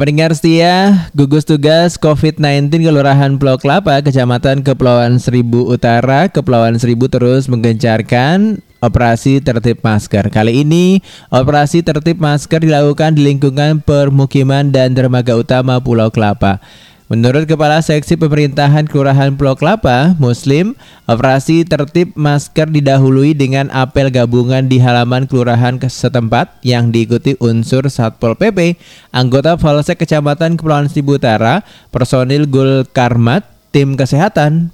[0.00, 7.52] Pendengar setia, gugus tugas COVID-19 Kelurahan Pulau Kelapa, Kecamatan Kepulauan Seribu Utara, Kepulauan Seribu terus
[7.52, 10.32] menggencarkan operasi tertib masker.
[10.32, 16.64] Kali ini, operasi tertib masker dilakukan di lingkungan permukiman dan dermaga utama Pulau Kelapa.
[17.10, 20.78] Menurut Kepala Seksi Pemerintahan Kelurahan Pulau Kelapa, Muslim,
[21.10, 27.90] operasi tertib masker didahului dengan apel gabungan di halaman kelurahan ke- setempat yang diikuti unsur
[27.90, 28.78] Satpol PP,
[29.10, 33.42] anggota Polsek Kecamatan Kepulauan Seribu Utara, personil Gul Karmat,
[33.74, 34.70] tim kesehatan,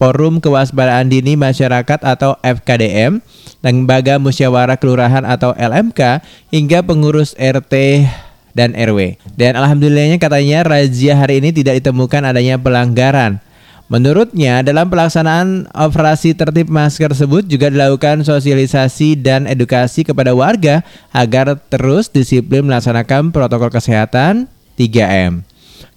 [0.00, 3.20] Forum Kewaspadaan Dini Masyarakat atau FKDM,
[3.60, 8.08] Lembaga Musyawarah Kelurahan atau LMK, hingga pengurus RT
[8.56, 9.20] dan RW.
[9.36, 13.44] Dan alhamdulillahnya katanya razia hari ini tidak ditemukan adanya pelanggaran.
[13.86, 20.82] Menurutnya dalam pelaksanaan operasi tertib masker tersebut juga dilakukan sosialisasi dan edukasi kepada warga
[21.14, 25.46] agar terus disiplin melaksanakan protokol kesehatan 3M.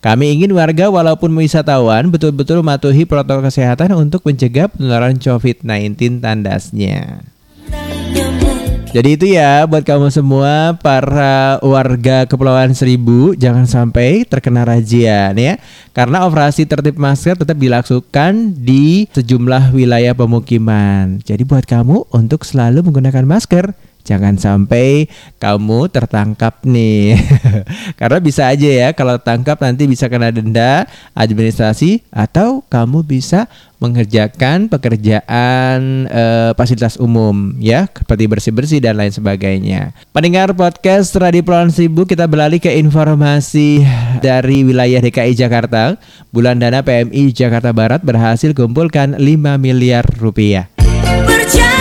[0.05, 7.25] Kami ingin warga walaupun wisatawan betul-betul mematuhi protokol kesehatan untuk mencegah penularan COVID-19 tandasnya.
[8.89, 15.61] Jadi itu ya buat kamu semua para warga Kepulauan Seribu jangan sampai terkena razia ya.
[15.93, 21.21] Karena operasi tertib masker tetap dilakukan di sejumlah wilayah pemukiman.
[21.21, 23.77] Jadi buat kamu untuk selalu menggunakan masker.
[24.09, 25.05] Jangan sampai
[25.37, 27.13] kamu tertangkap nih.
[28.01, 33.45] Karena bisa aja ya kalau tangkap nanti bisa kena denda administrasi atau kamu bisa
[33.79, 39.95] mengerjakan pekerjaan eh, fasilitas umum ya seperti bersih-bersih dan lain sebagainya.
[40.11, 43.85] Pendengar podcast Radio Pulau Seribu kita beralih ke informasi
[44.19, 45.95] dari wilayah DKI Jakarta.
[46.33, 50.67] Bulan dana PMI Jakarta Barat berhasil kumpulkan 5 miliar rupiah.
[51.23, 51.78] Percayalah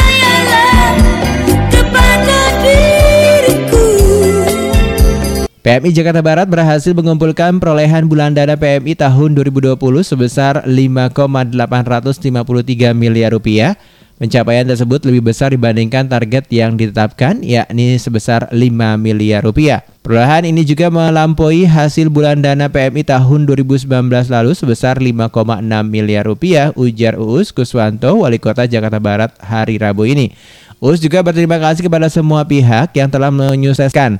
[5.68, 13.76] PMI Jakarta Barat berhasil mengumpulkan perolehan bulan dana PMI tahun 2020 sebesar 5,853 miliar rupiah.
[14.16, 19.84] Pencapaian tersebut lebih besar dibandingkan target yang ditetapkan, yakni sebesar 5 miliar rupiah.
[20.00, 25.36] Perolehan ini juga melampaui hasil bulan dana PMI tahun 2019 lalu sebesar 5,6
[25.84, 30.32] miliar rupiah, ujar Uus Kuswanto, Wali Kota Jakarta Barat hari Rabu ini.
[30.80, 34.16] Uus juga berterima kasih kepada semua pihak yang telah menyukseskan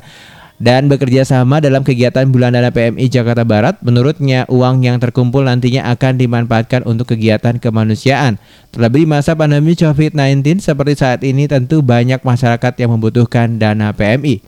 [0.59, 3.79] dan bekerja sama dalam kegiatan bulan dana PMI Jakarta Barat.
[3.81, 8.43] Menurutnya, uang yang terkumpul nantinya akan dimanfaatkan untuk kegiatan kemanusiaan.
[8.75, 14.43] Terlebih masa pandemi COVID-19 seperti saat ini tentu banyak masyarakat yang membutuhkan dana PMI.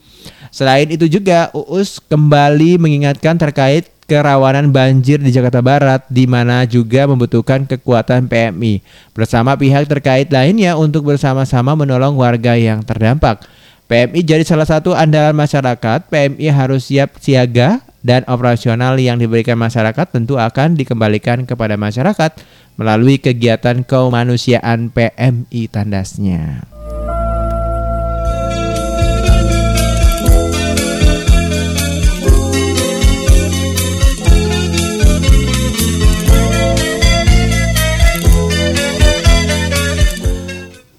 [0.50, 7.06] Selain itu juga Uus kembali mengingatkan terkait kerawanan banjir di Jakarta Barat di mana juga
[7.06, 8.82] membutuhkan kekuatan PMI
[9.14, 13.46] bersama pihak terkait lainnya untuk bersama-sama menolong warga yang terdampak.
[13.90, 16.06] PMI jadi salah satu andalan masyarakat.
[16.06, 22.38] PMI harus siap siaga dan operasional yang diberikan masyarakat tentu akan dikembalikan kepada masyarakat
[22.78, 26.79] melalui kegiatan kemanusiaan PMI tandasnya.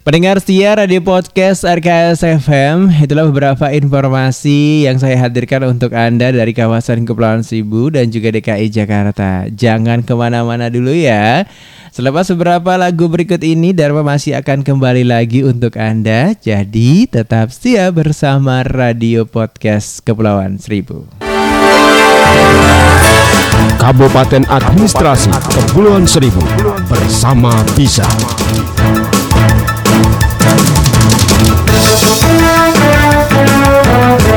[0.01, 6.57] Pendengar setia Radio Podcast RKS FM, itulah beberapa informasi yang saya hadirkan untuk Anda dari
[6.57, 9.45] kawasan Kepulauan Seribu dan juga DKI Jakarta.
[9.53, 11.45] Jangan ke mana-mana dulu ya.
[11.93, 16.33] Selepas beberapa lagu berikut ini, Dharma masih akan kembali lagi untuk Anda.
[16.33, 21.05] Jadi tetap setia bersama Radio Podcast Kepulauan Seribu.
[23.77, 26.41] Kabupaten Administrasi Kepulauan Seribu
[26.89, 28.09] bersama Bisa.
[31.71, 32.77] スイー
[34.17, 34.30] ツ!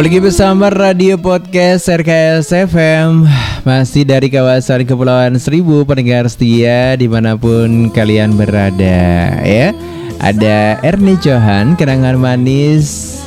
[0.00, 3.28] Kembali lagi bersama Radio Podcast RKS FM
[3.68, 9.76] Masih dari kawasan Kepulauan Seribu Pendengar setia di mana pun kalian berada ya.
[10.16, 13.20] Ada Ernie Johan Kenangan manis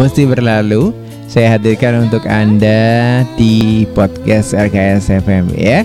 [0.00, 0.96] Mesti berlalu.
[1.28, 5.84] Saya hadirkan untuk Anda di podcast RKS FM ya.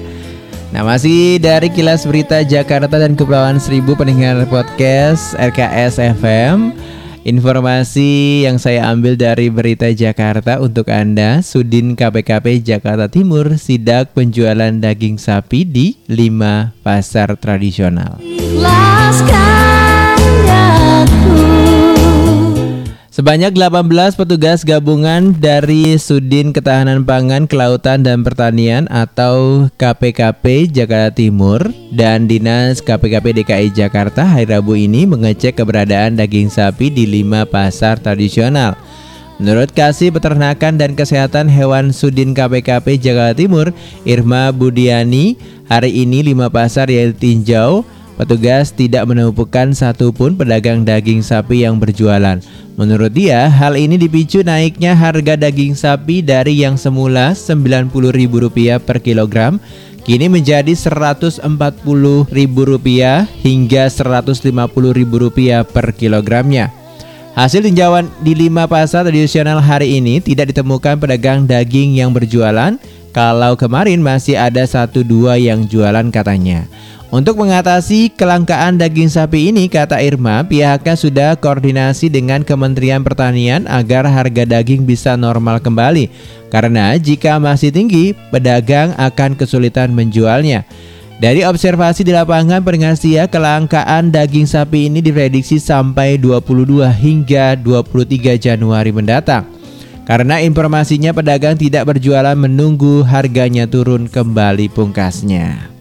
[0.71, 6.78] Nah masih dari kilas berita Jakarta dan Kepulauan Seribu pendengar podcast RKS FM
[7.27, 14.71] Informasi yang saya ambil dari berita Jakarta untuk Anda Sudin KPKP Jakarta Timur sidak penjualan
[14.71, 18.23] daging sapi di 5 pasar tradisional.
[18.23, 20.15] Ikhlaskan
[20.47, 21.58] aku
[23.19, 31.67] Sebanyak 18 petugas gabungan dari Sudin Ketahanan Pangan, Kelautan dan Pertanian atau KPKP Jakarta Timur
[31.91, 37.99] dan Dinas KPKP DKI Jakarta hari Rabu ini mengecek keberadaan daging sapi di lima pasar
[37.99, 38.79] tradisional.
[39.35, 43.75] Menurut Kasih Peternakan dan Kesehatan Hewan Sudin KPKP Jakarta Timur,
[44.07, 45.35] Irma Budiani,
[45.67, 47.83] hari ini lima pasar yang ditinjau
[48.19, 52.43] petugas tidak menemukan satupun pedagang daging sapi yang berjualan.
[52.75, 59.63] Menurut dia, hal ini dipicu naiknya harga daging sapi dari yang semula Rp90.000 per kilogram
[60.03, 62.57] kini menjadi Rp140.000
[63.39, 66.75] hingga Rp150.000 per kilogramnya.
[67.39, 72.75] Hasil tinjauan di lima pasar tradisional hari ini tidak ditemukan pedagang daging yang berjualan,
[73.15, 76.67] kalau kemarin masih ada satu dua yang jualan katanya.
[77.09, 84.05] Untuk mengatasi kelangkaan daging sapi ini, kata Irma, pihaknya sudah koordinasi dengan Kementerian Pertanian agar
[84.05, 86.05] harga daging bisa normal kembali.
[86.53, 90.69] Karena jika masih tinggi, pedagang akan kesulitan menjualnya.
[91.17, 98.93] Dari observasi di lapangan Peringasia, kelangkaan daging sapi ini diprediksi sampai 22 hingga 23 Januari
[98.93, 99.49] mendatang.
[100.05, 105.78] Karena informasinya pedagang tidak berjualan menunggu harganya turun kembali pungkasnya.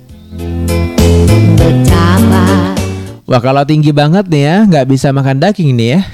[3.29, 6.09] Wah kalau tinggi banget nih ya, nggak bisa makan daging nih ya.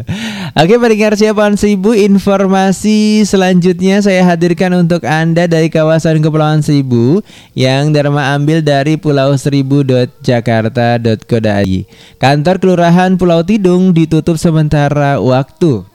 [0.60, 7.24] Oke pendengar siapaan seribu informasi selanjutnya saya hadirkan untuk anda dari kawasan Kepulauan Seribu
[7.56, 11.72] yang Dharma ambil dari Pulau Seribu.jakarta.co.id.
[12.20, 15.88] Kantor Kelurahan Pulau Tidung ditutup sementara waktu.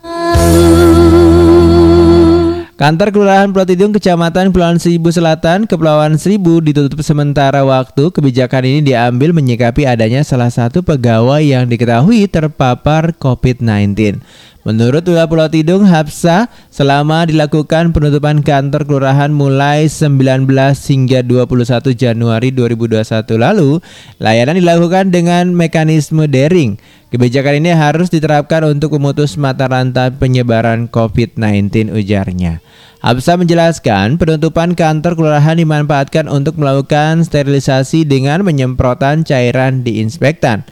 [2.83, 8.11] Kantor Kelurahan Pulau Tidung Kecamatan Kepulauan Seribu Selatan, Kepulauan Seribu ditutup sementara waktu.
[8.11, 14.19] Kebijakan ini diambil menyikapi adanya salah satu pegawai yang diketahui terpapar COVID-19.
[14.63, 20.47] Menurut Lurah Pulau Tidung, Hapsa, selama dilakukan penutupan kantor kelurahan mulai 19
[20.87, 23.03] hingga 21 Januari 2021
[23.35, 23.83] lalu,
[24.23, 26.79] layanan dilakukan dengan mekanisme daring.
[27.11, 32.63] Kebijakan ini harus diterapkan untuk memutus mata rantai penyebaran COVID-19 ujarnya.
[33.03, 40.63] Hapsa menjelaskan penutupan kantor kelurahan dimanfaatkan untuk melakukan sterilisasi dengan menyemprotan cairan diinspektan.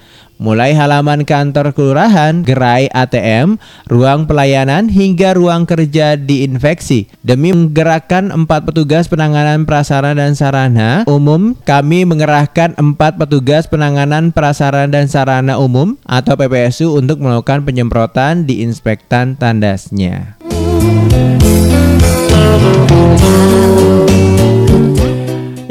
[0.42, 7.06] Mulai halaman kantor kelurahan, gerai ATM, ruang pelayanan hingga ruang kerja diinfeksi.
[7.22, 14.90] Demi menggerakkan empat petugas penanganan prasarana dan sarana umum, kami mengerahkan empat petugas penanganan prasarana
[14.90, 20.42] dan sarana umum atau PPSU untuk melakukan penyemprotan diinspektan tandasnya.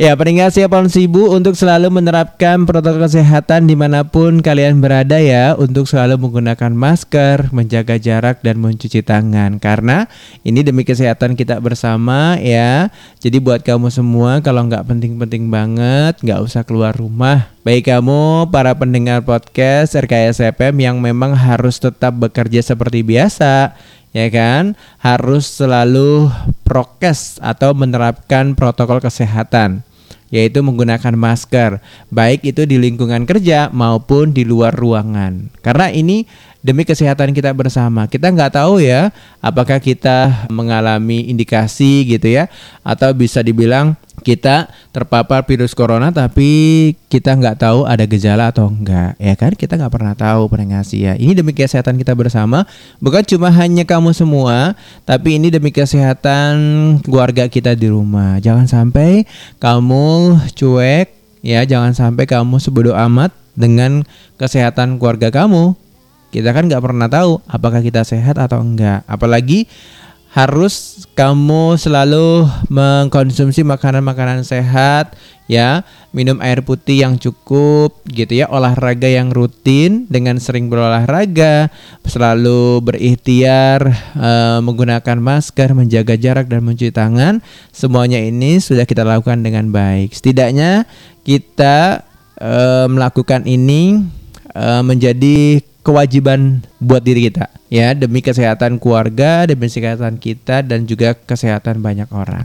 [0.01, 5.21] Ya, peningkat siapa pun sibuk untuk selalu menerapkan protokol kesehatan di mana pun kalian berada
[5.21, 9.61] ya Untuk selalu menggunakan masker, menjaga jarak dan mencuci tangan.
[9.61, 10.09] Karena
[10.41, 12.89] ini demi kesehatan kita bersama ya.
[13.21, 17.53] Jadi buat kamu semua kalau nggak penting-penting banget nggak usah keluar rumah.
[17.61, 23.77] Baik kamu para pendengar podcast RKS FM yang memang harus tetap bekerja seperti biasa
[24.17, 24.81] ya kan?
[24.97, 26.33] Harus selalu
[26.65, 29.90] prokes atau menerapkan protokol kesehatan
[30.31, 35.51] yaitu menggunakan masker baik itu di lingkungan kerja maupun di luar ruangan.
[35.61, 36.25] Karena ini
[36.61, 38.05] demi kesehatan kita bersama.
[38.07, 42.53] Kita nggak tahu ya apakah kita mengalami indikasi gitu ya
[42.85, 49.17] atau bisa dibilang kita terpapar virus corona tapi kita nggak tahu ada gejala atau enggak
[49.17, 49.57] ya kan?
[49.57, 51.17] Kita nggak pernah tahu pendengarsi ya.
[51.17, 52.69] Ini demi kesehatan kita bersama.
[53.01, 54.77] Bukan cuma hanya kamu semua
[55.09, 56.55] tapi ini demi kesehatan
[57.01, 58.37] keluarga kita di rumah.
[58.45, 59.25] Jangan sampai
[59.57, 61.09] kamu cuek
[61.41, 61.65] ya.
[61.65, 64.05] Jangan sampai kamu sebodoh amat dengan
[64.37, 65.90] kesehatan keluarga kamu
[66.31, 69.03] kita kan nggak pernah tahu apakah kita sehat atau enggak.
[69.11, 69.67] Apalagi
[70.31, 75.19] harus kamu selalu mengkonsumsi makanan-makanan sehat
[75.51, 75.83] ya.
[76.15, 78.47] Minum air putih yang cukup gitu ya.
[78.47, 81.75] Olahraga yang rutin dengan sering berolahraga.
[82.07, 87.43] Selalu berikhtiar eh, menggunakan masker menjaga jarak dan mencuci tangan.
[87.75, 90.15] Semuanya ini sudah kita lakukan dengan baik.
[90.15, 90.87] Setidaknya
[91.27, 92.07] kita
[92.39, 93.99] eh, melakukan ini
[94.55, 101.17] eh, menjadi kewajiban buat diri kita ya demi kesehatan keluarga, demi kesehatan kita dan juga
[101.17, 102.45] kesehatan banyak orang.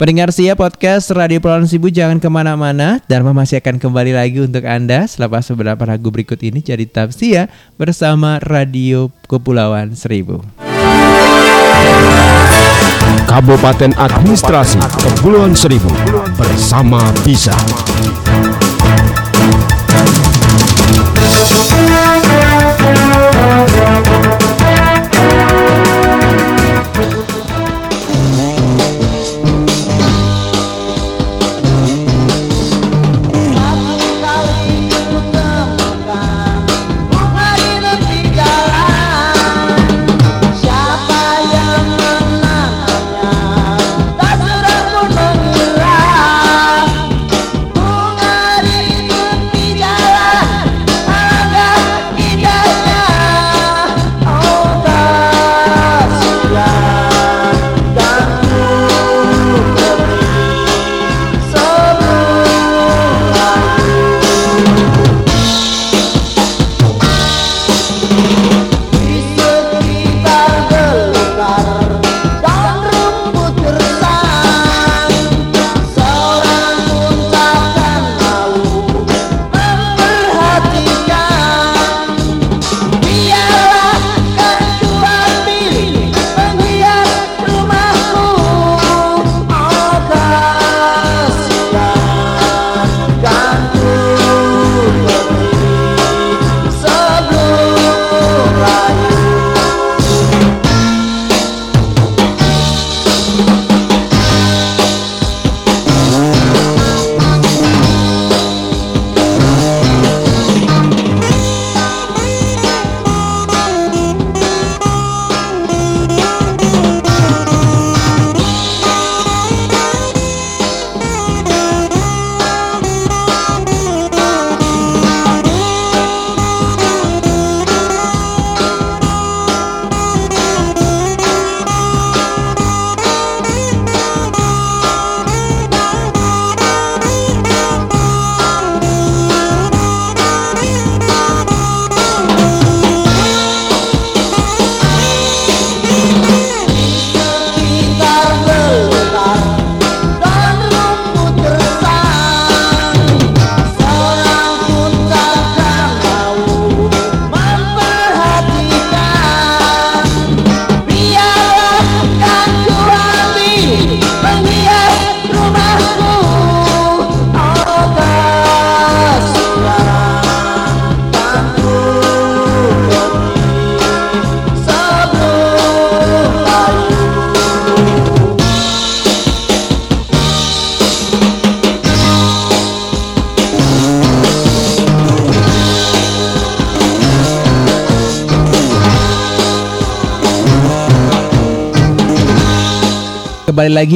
[0.00, 4.64] Pendengar Sia Podcast Radio Pulau Sibu jangan ke mana-mana Dharma masih akan kembali lagi untuk
[4.64, 10.40] Anda Selepas beberapa lagu berikut ini jadi Sia bersama Radio Kepulauan Seribu
[13.28, 15.92] Kabupaten Administrasi Kepulauan Seribu
[16.40, 17.52] bersama Bisa.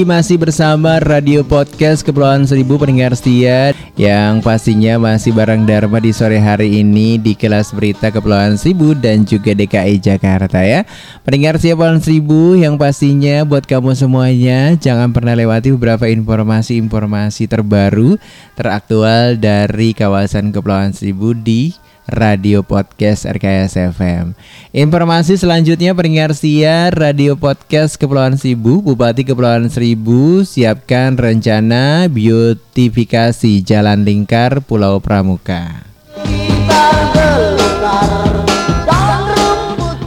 [0.05, 6.37] Masih bersama Radio Podcast Kepulauan Seribu pendengar setia Yang pastinya masih bareng Dharma di sore
[6.37, 10.85] hari ini di kelas berita Kepulauan Seribu dan juga DKI Jakarta ya.
[11.25, 18.21] Pendengar setia Kepulauan Seribu yang pastinya buat kamu semuanya Jangan pernah lewati beberapa informasi-informasi terbaru
[18.61, 21.73] Teraktual dari kawasan Kepulauan Seribu di
[22.09, 24.37] Radio Podcast RKS FM.
[24.77, 34.05] Informasi selanjutnya pendengar setia Radio Podcast Kepulauan Seribu, Bupati Kepulauan Seribu siapkan rencana biotifikasi Jalan
[34.05, 35.85] Lingkar Pulau Pramuka.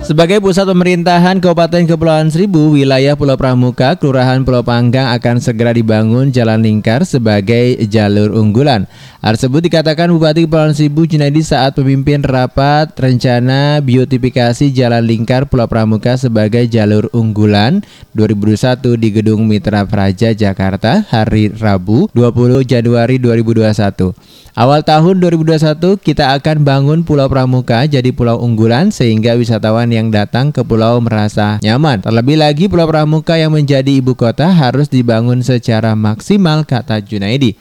[0.08, 6.32] Sebagai pusat pemerintahan Kabupaten Kepulauan Seribu, wilayah Pulau Pramuka, Kelurahan Pulau Panggang akan segera dibangun
[6.32, 8.88] jalan lingkar sebagai jalur unggulan.
[9.20, 15.68] Hal tersebut dikatakan Bupati Kepulauan Seribu Junaidi saat memimpin rapat rencana biotifikasi jalan lingkar Pulau
[15.68, 17.84] Pramuka sebagai jalur unggulan
[18.16, 24.16] 2021 di Gedung Mitra Praja Jakarta hari Rabu 20 Januari 2021.
[24.58, 30.62] Awal tahun 2021 kita akan bangun Pulau Pramuka jadi pulau unggulan sehingga wisatawan datang ke
[30.62, 32.06] pulau merasa nyaman.
[32.06, 37.58] Terlebih lagi Pulau Pramuka yang menjadi ibu kota harus dibangun secara maksimal kata Junaidi.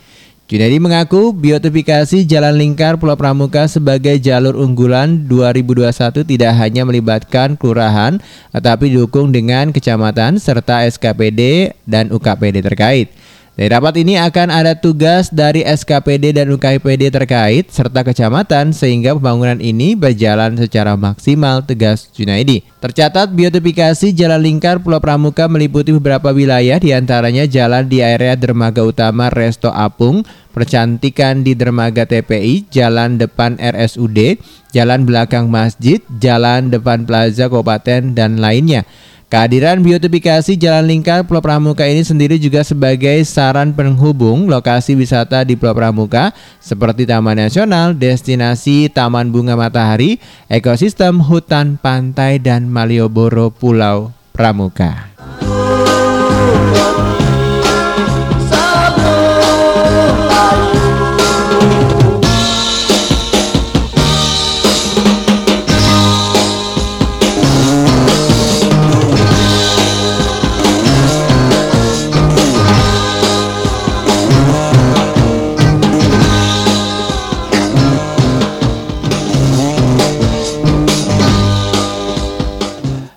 [0.46, 8.22] Junaidi mengaku biotifikasi Jalan Lingkar Pulau Pramuka sebagai jalur unggulan 2021 tidak hanya melibatkan kelurahan
[8.54, 13.10] tetapi didukung dengan kecamatan serta SKPD dan UKPD terkait.
[13.56, 19.56] Dari rapat ini akan ada tugas dari SKPD dan UKPD terkait serta kecamatan sehingga pembangunan
[19.64, 22.68] ini berjalan secara maksimal tegas Junaidi.
[22.84, 28.84] Tercatat biotifikasi Jalan Lingkar Pulau Pramuka meliputi beberapa wilayah di antaranya jalan di area dermaga
[28.84, 30.20] utama Resto Apung,
[30.52, 34.36] percantikan di dermaga TPI, jalan depan RSUD,
[34.76, 38.84] jalan belakang masjid, jalan depan plaza kabupaten dan lainnya.
[39.26, 45.58] Kehadiran biotifikasi Jalan Lingkar Pulau Pramuka ini sendiri juga sebagai saran penghubung lokasi wisata di
[45.58, 46.30] Pulau Pramuka
[46.62, 55.10] seperti Taman Nasional, destinasi Taman Bunga Matahari, ekosistem hutan pantai dan Malioboro Pulau Pramuka.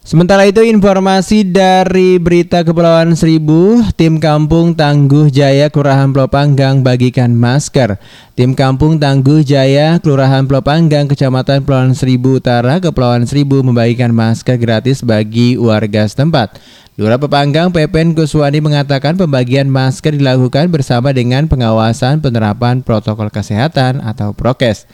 [0.10, 7.38] Sementara itu informasi dari berita Kepulauan Seribu, tim kampung Tangguh Jaya Kelurahan Pulau Panggang bagikan
[7.38, 8.02] masker.
[8.34, 14.58] Tim kampung Tangguh Jaya Kelurahan Pulau Panggang Kecamatan Kepulauan Seribu Utara Kepulauan Seribu membagikan masker
[14.58, 16.58] gratis bagi warga setempat.
[16.98, 24.34] Lurah Pepanggang Pepen Kuswani mengatakan pembagian masker dilakukan bersama dengan pengawasan penerapan protokol kesehatan atau
[24.34, 24.90] prokes.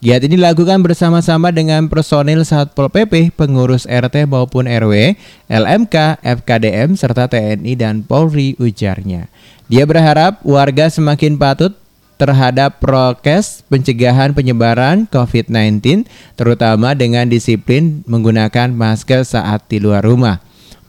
[0.00, 5.12] Giat ini dilakukan bersama-sama dengan personil Satpol PP, pengurus RT maupun RW,
[5.44, 9.28] LMK, FKDM, serta TNI dan Polri ujarnya.
[9.68, 11.76] Dia berharap warga semakin patut
[12.16, 20.40] terhadap prokes pencegahan penyebaran COVID-19, terutama dengan disiplin menggunakan masker saat di luar rumah.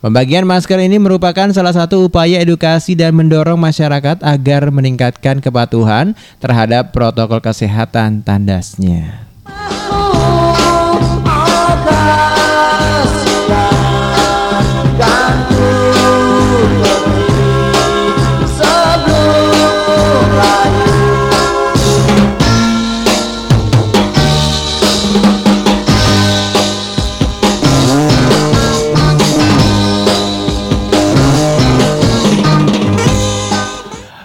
[0.02, 6.90] Pembagian masker ini merupakan salah satu upaya edukasi dan mendorong masyarakat agar meningkatkan kepatuhan terhadap
[6.90, 9.31] protokol kesehatan tandasnya.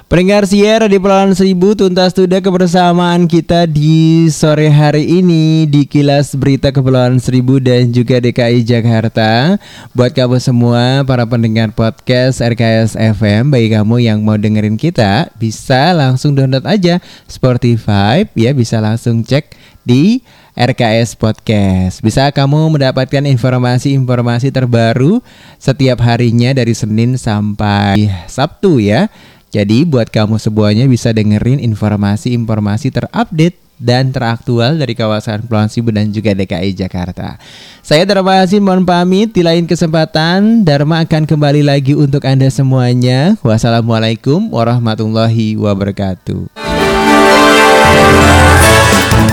[0.08, 6.32] Pendengar siar di Pulau Seribu tuntas sudah kebersamaan kita di sore hari ini di kilas
[6.32, 9.60] berita Kepulauan Seribu dan juga DKI Jakarta.
[9.92, 15.92] Buat kamu semua para pendengar podcast RKS FM, bagi kamu yang mau dengerin kita bisa
[15.92, 20.24] langsung download aja Spotify ya bisa langsung cek di
[20.56, 22.00] RKS Podcast.
[22.00, 25.20] Bisa kamu mendapatkan informasi-informasi terbaru
[25.60, 29.12] setiap harinya dari Senin sampai Sabtu ya.
[29.48, 36.10] Jadi buat kamu semuanya bisa dengerin informasi-informasi terupdate dan teraktual dari kawasan Pulau Sibu dan
[36.10, 37.38] juga DKI Jakarta.
[37.86, 43.38] Saya Dharma Hasim mohon pamit di lain kesempatan Dharma akan kembali lagi untuk Anda semuanya.
[43.46, 46.52] Wassalamualaikum warahmatullahi wabarakatuh.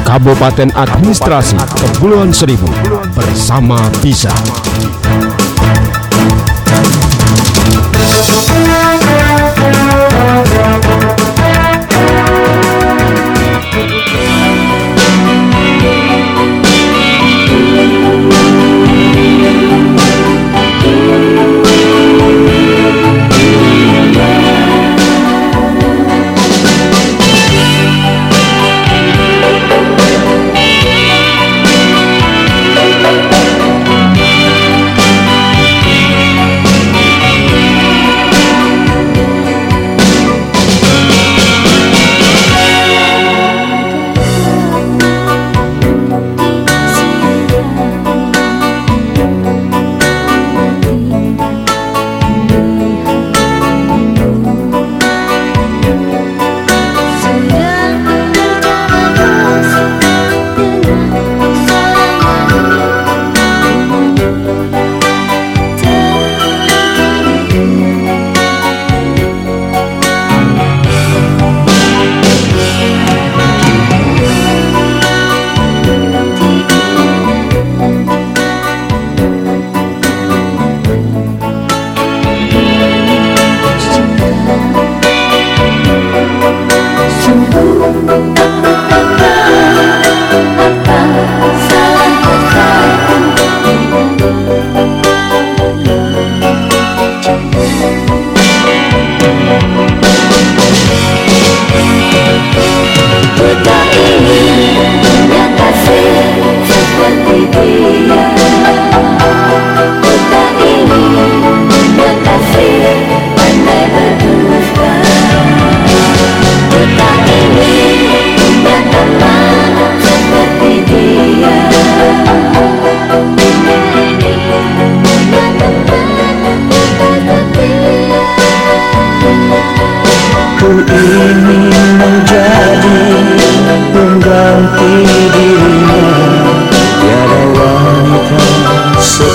[0.05, 2.69] Kabupaten Administrasi Kepulauan Seribu
[3.17, 4.31] bersama Bisa.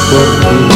[0.09, 0.68] por.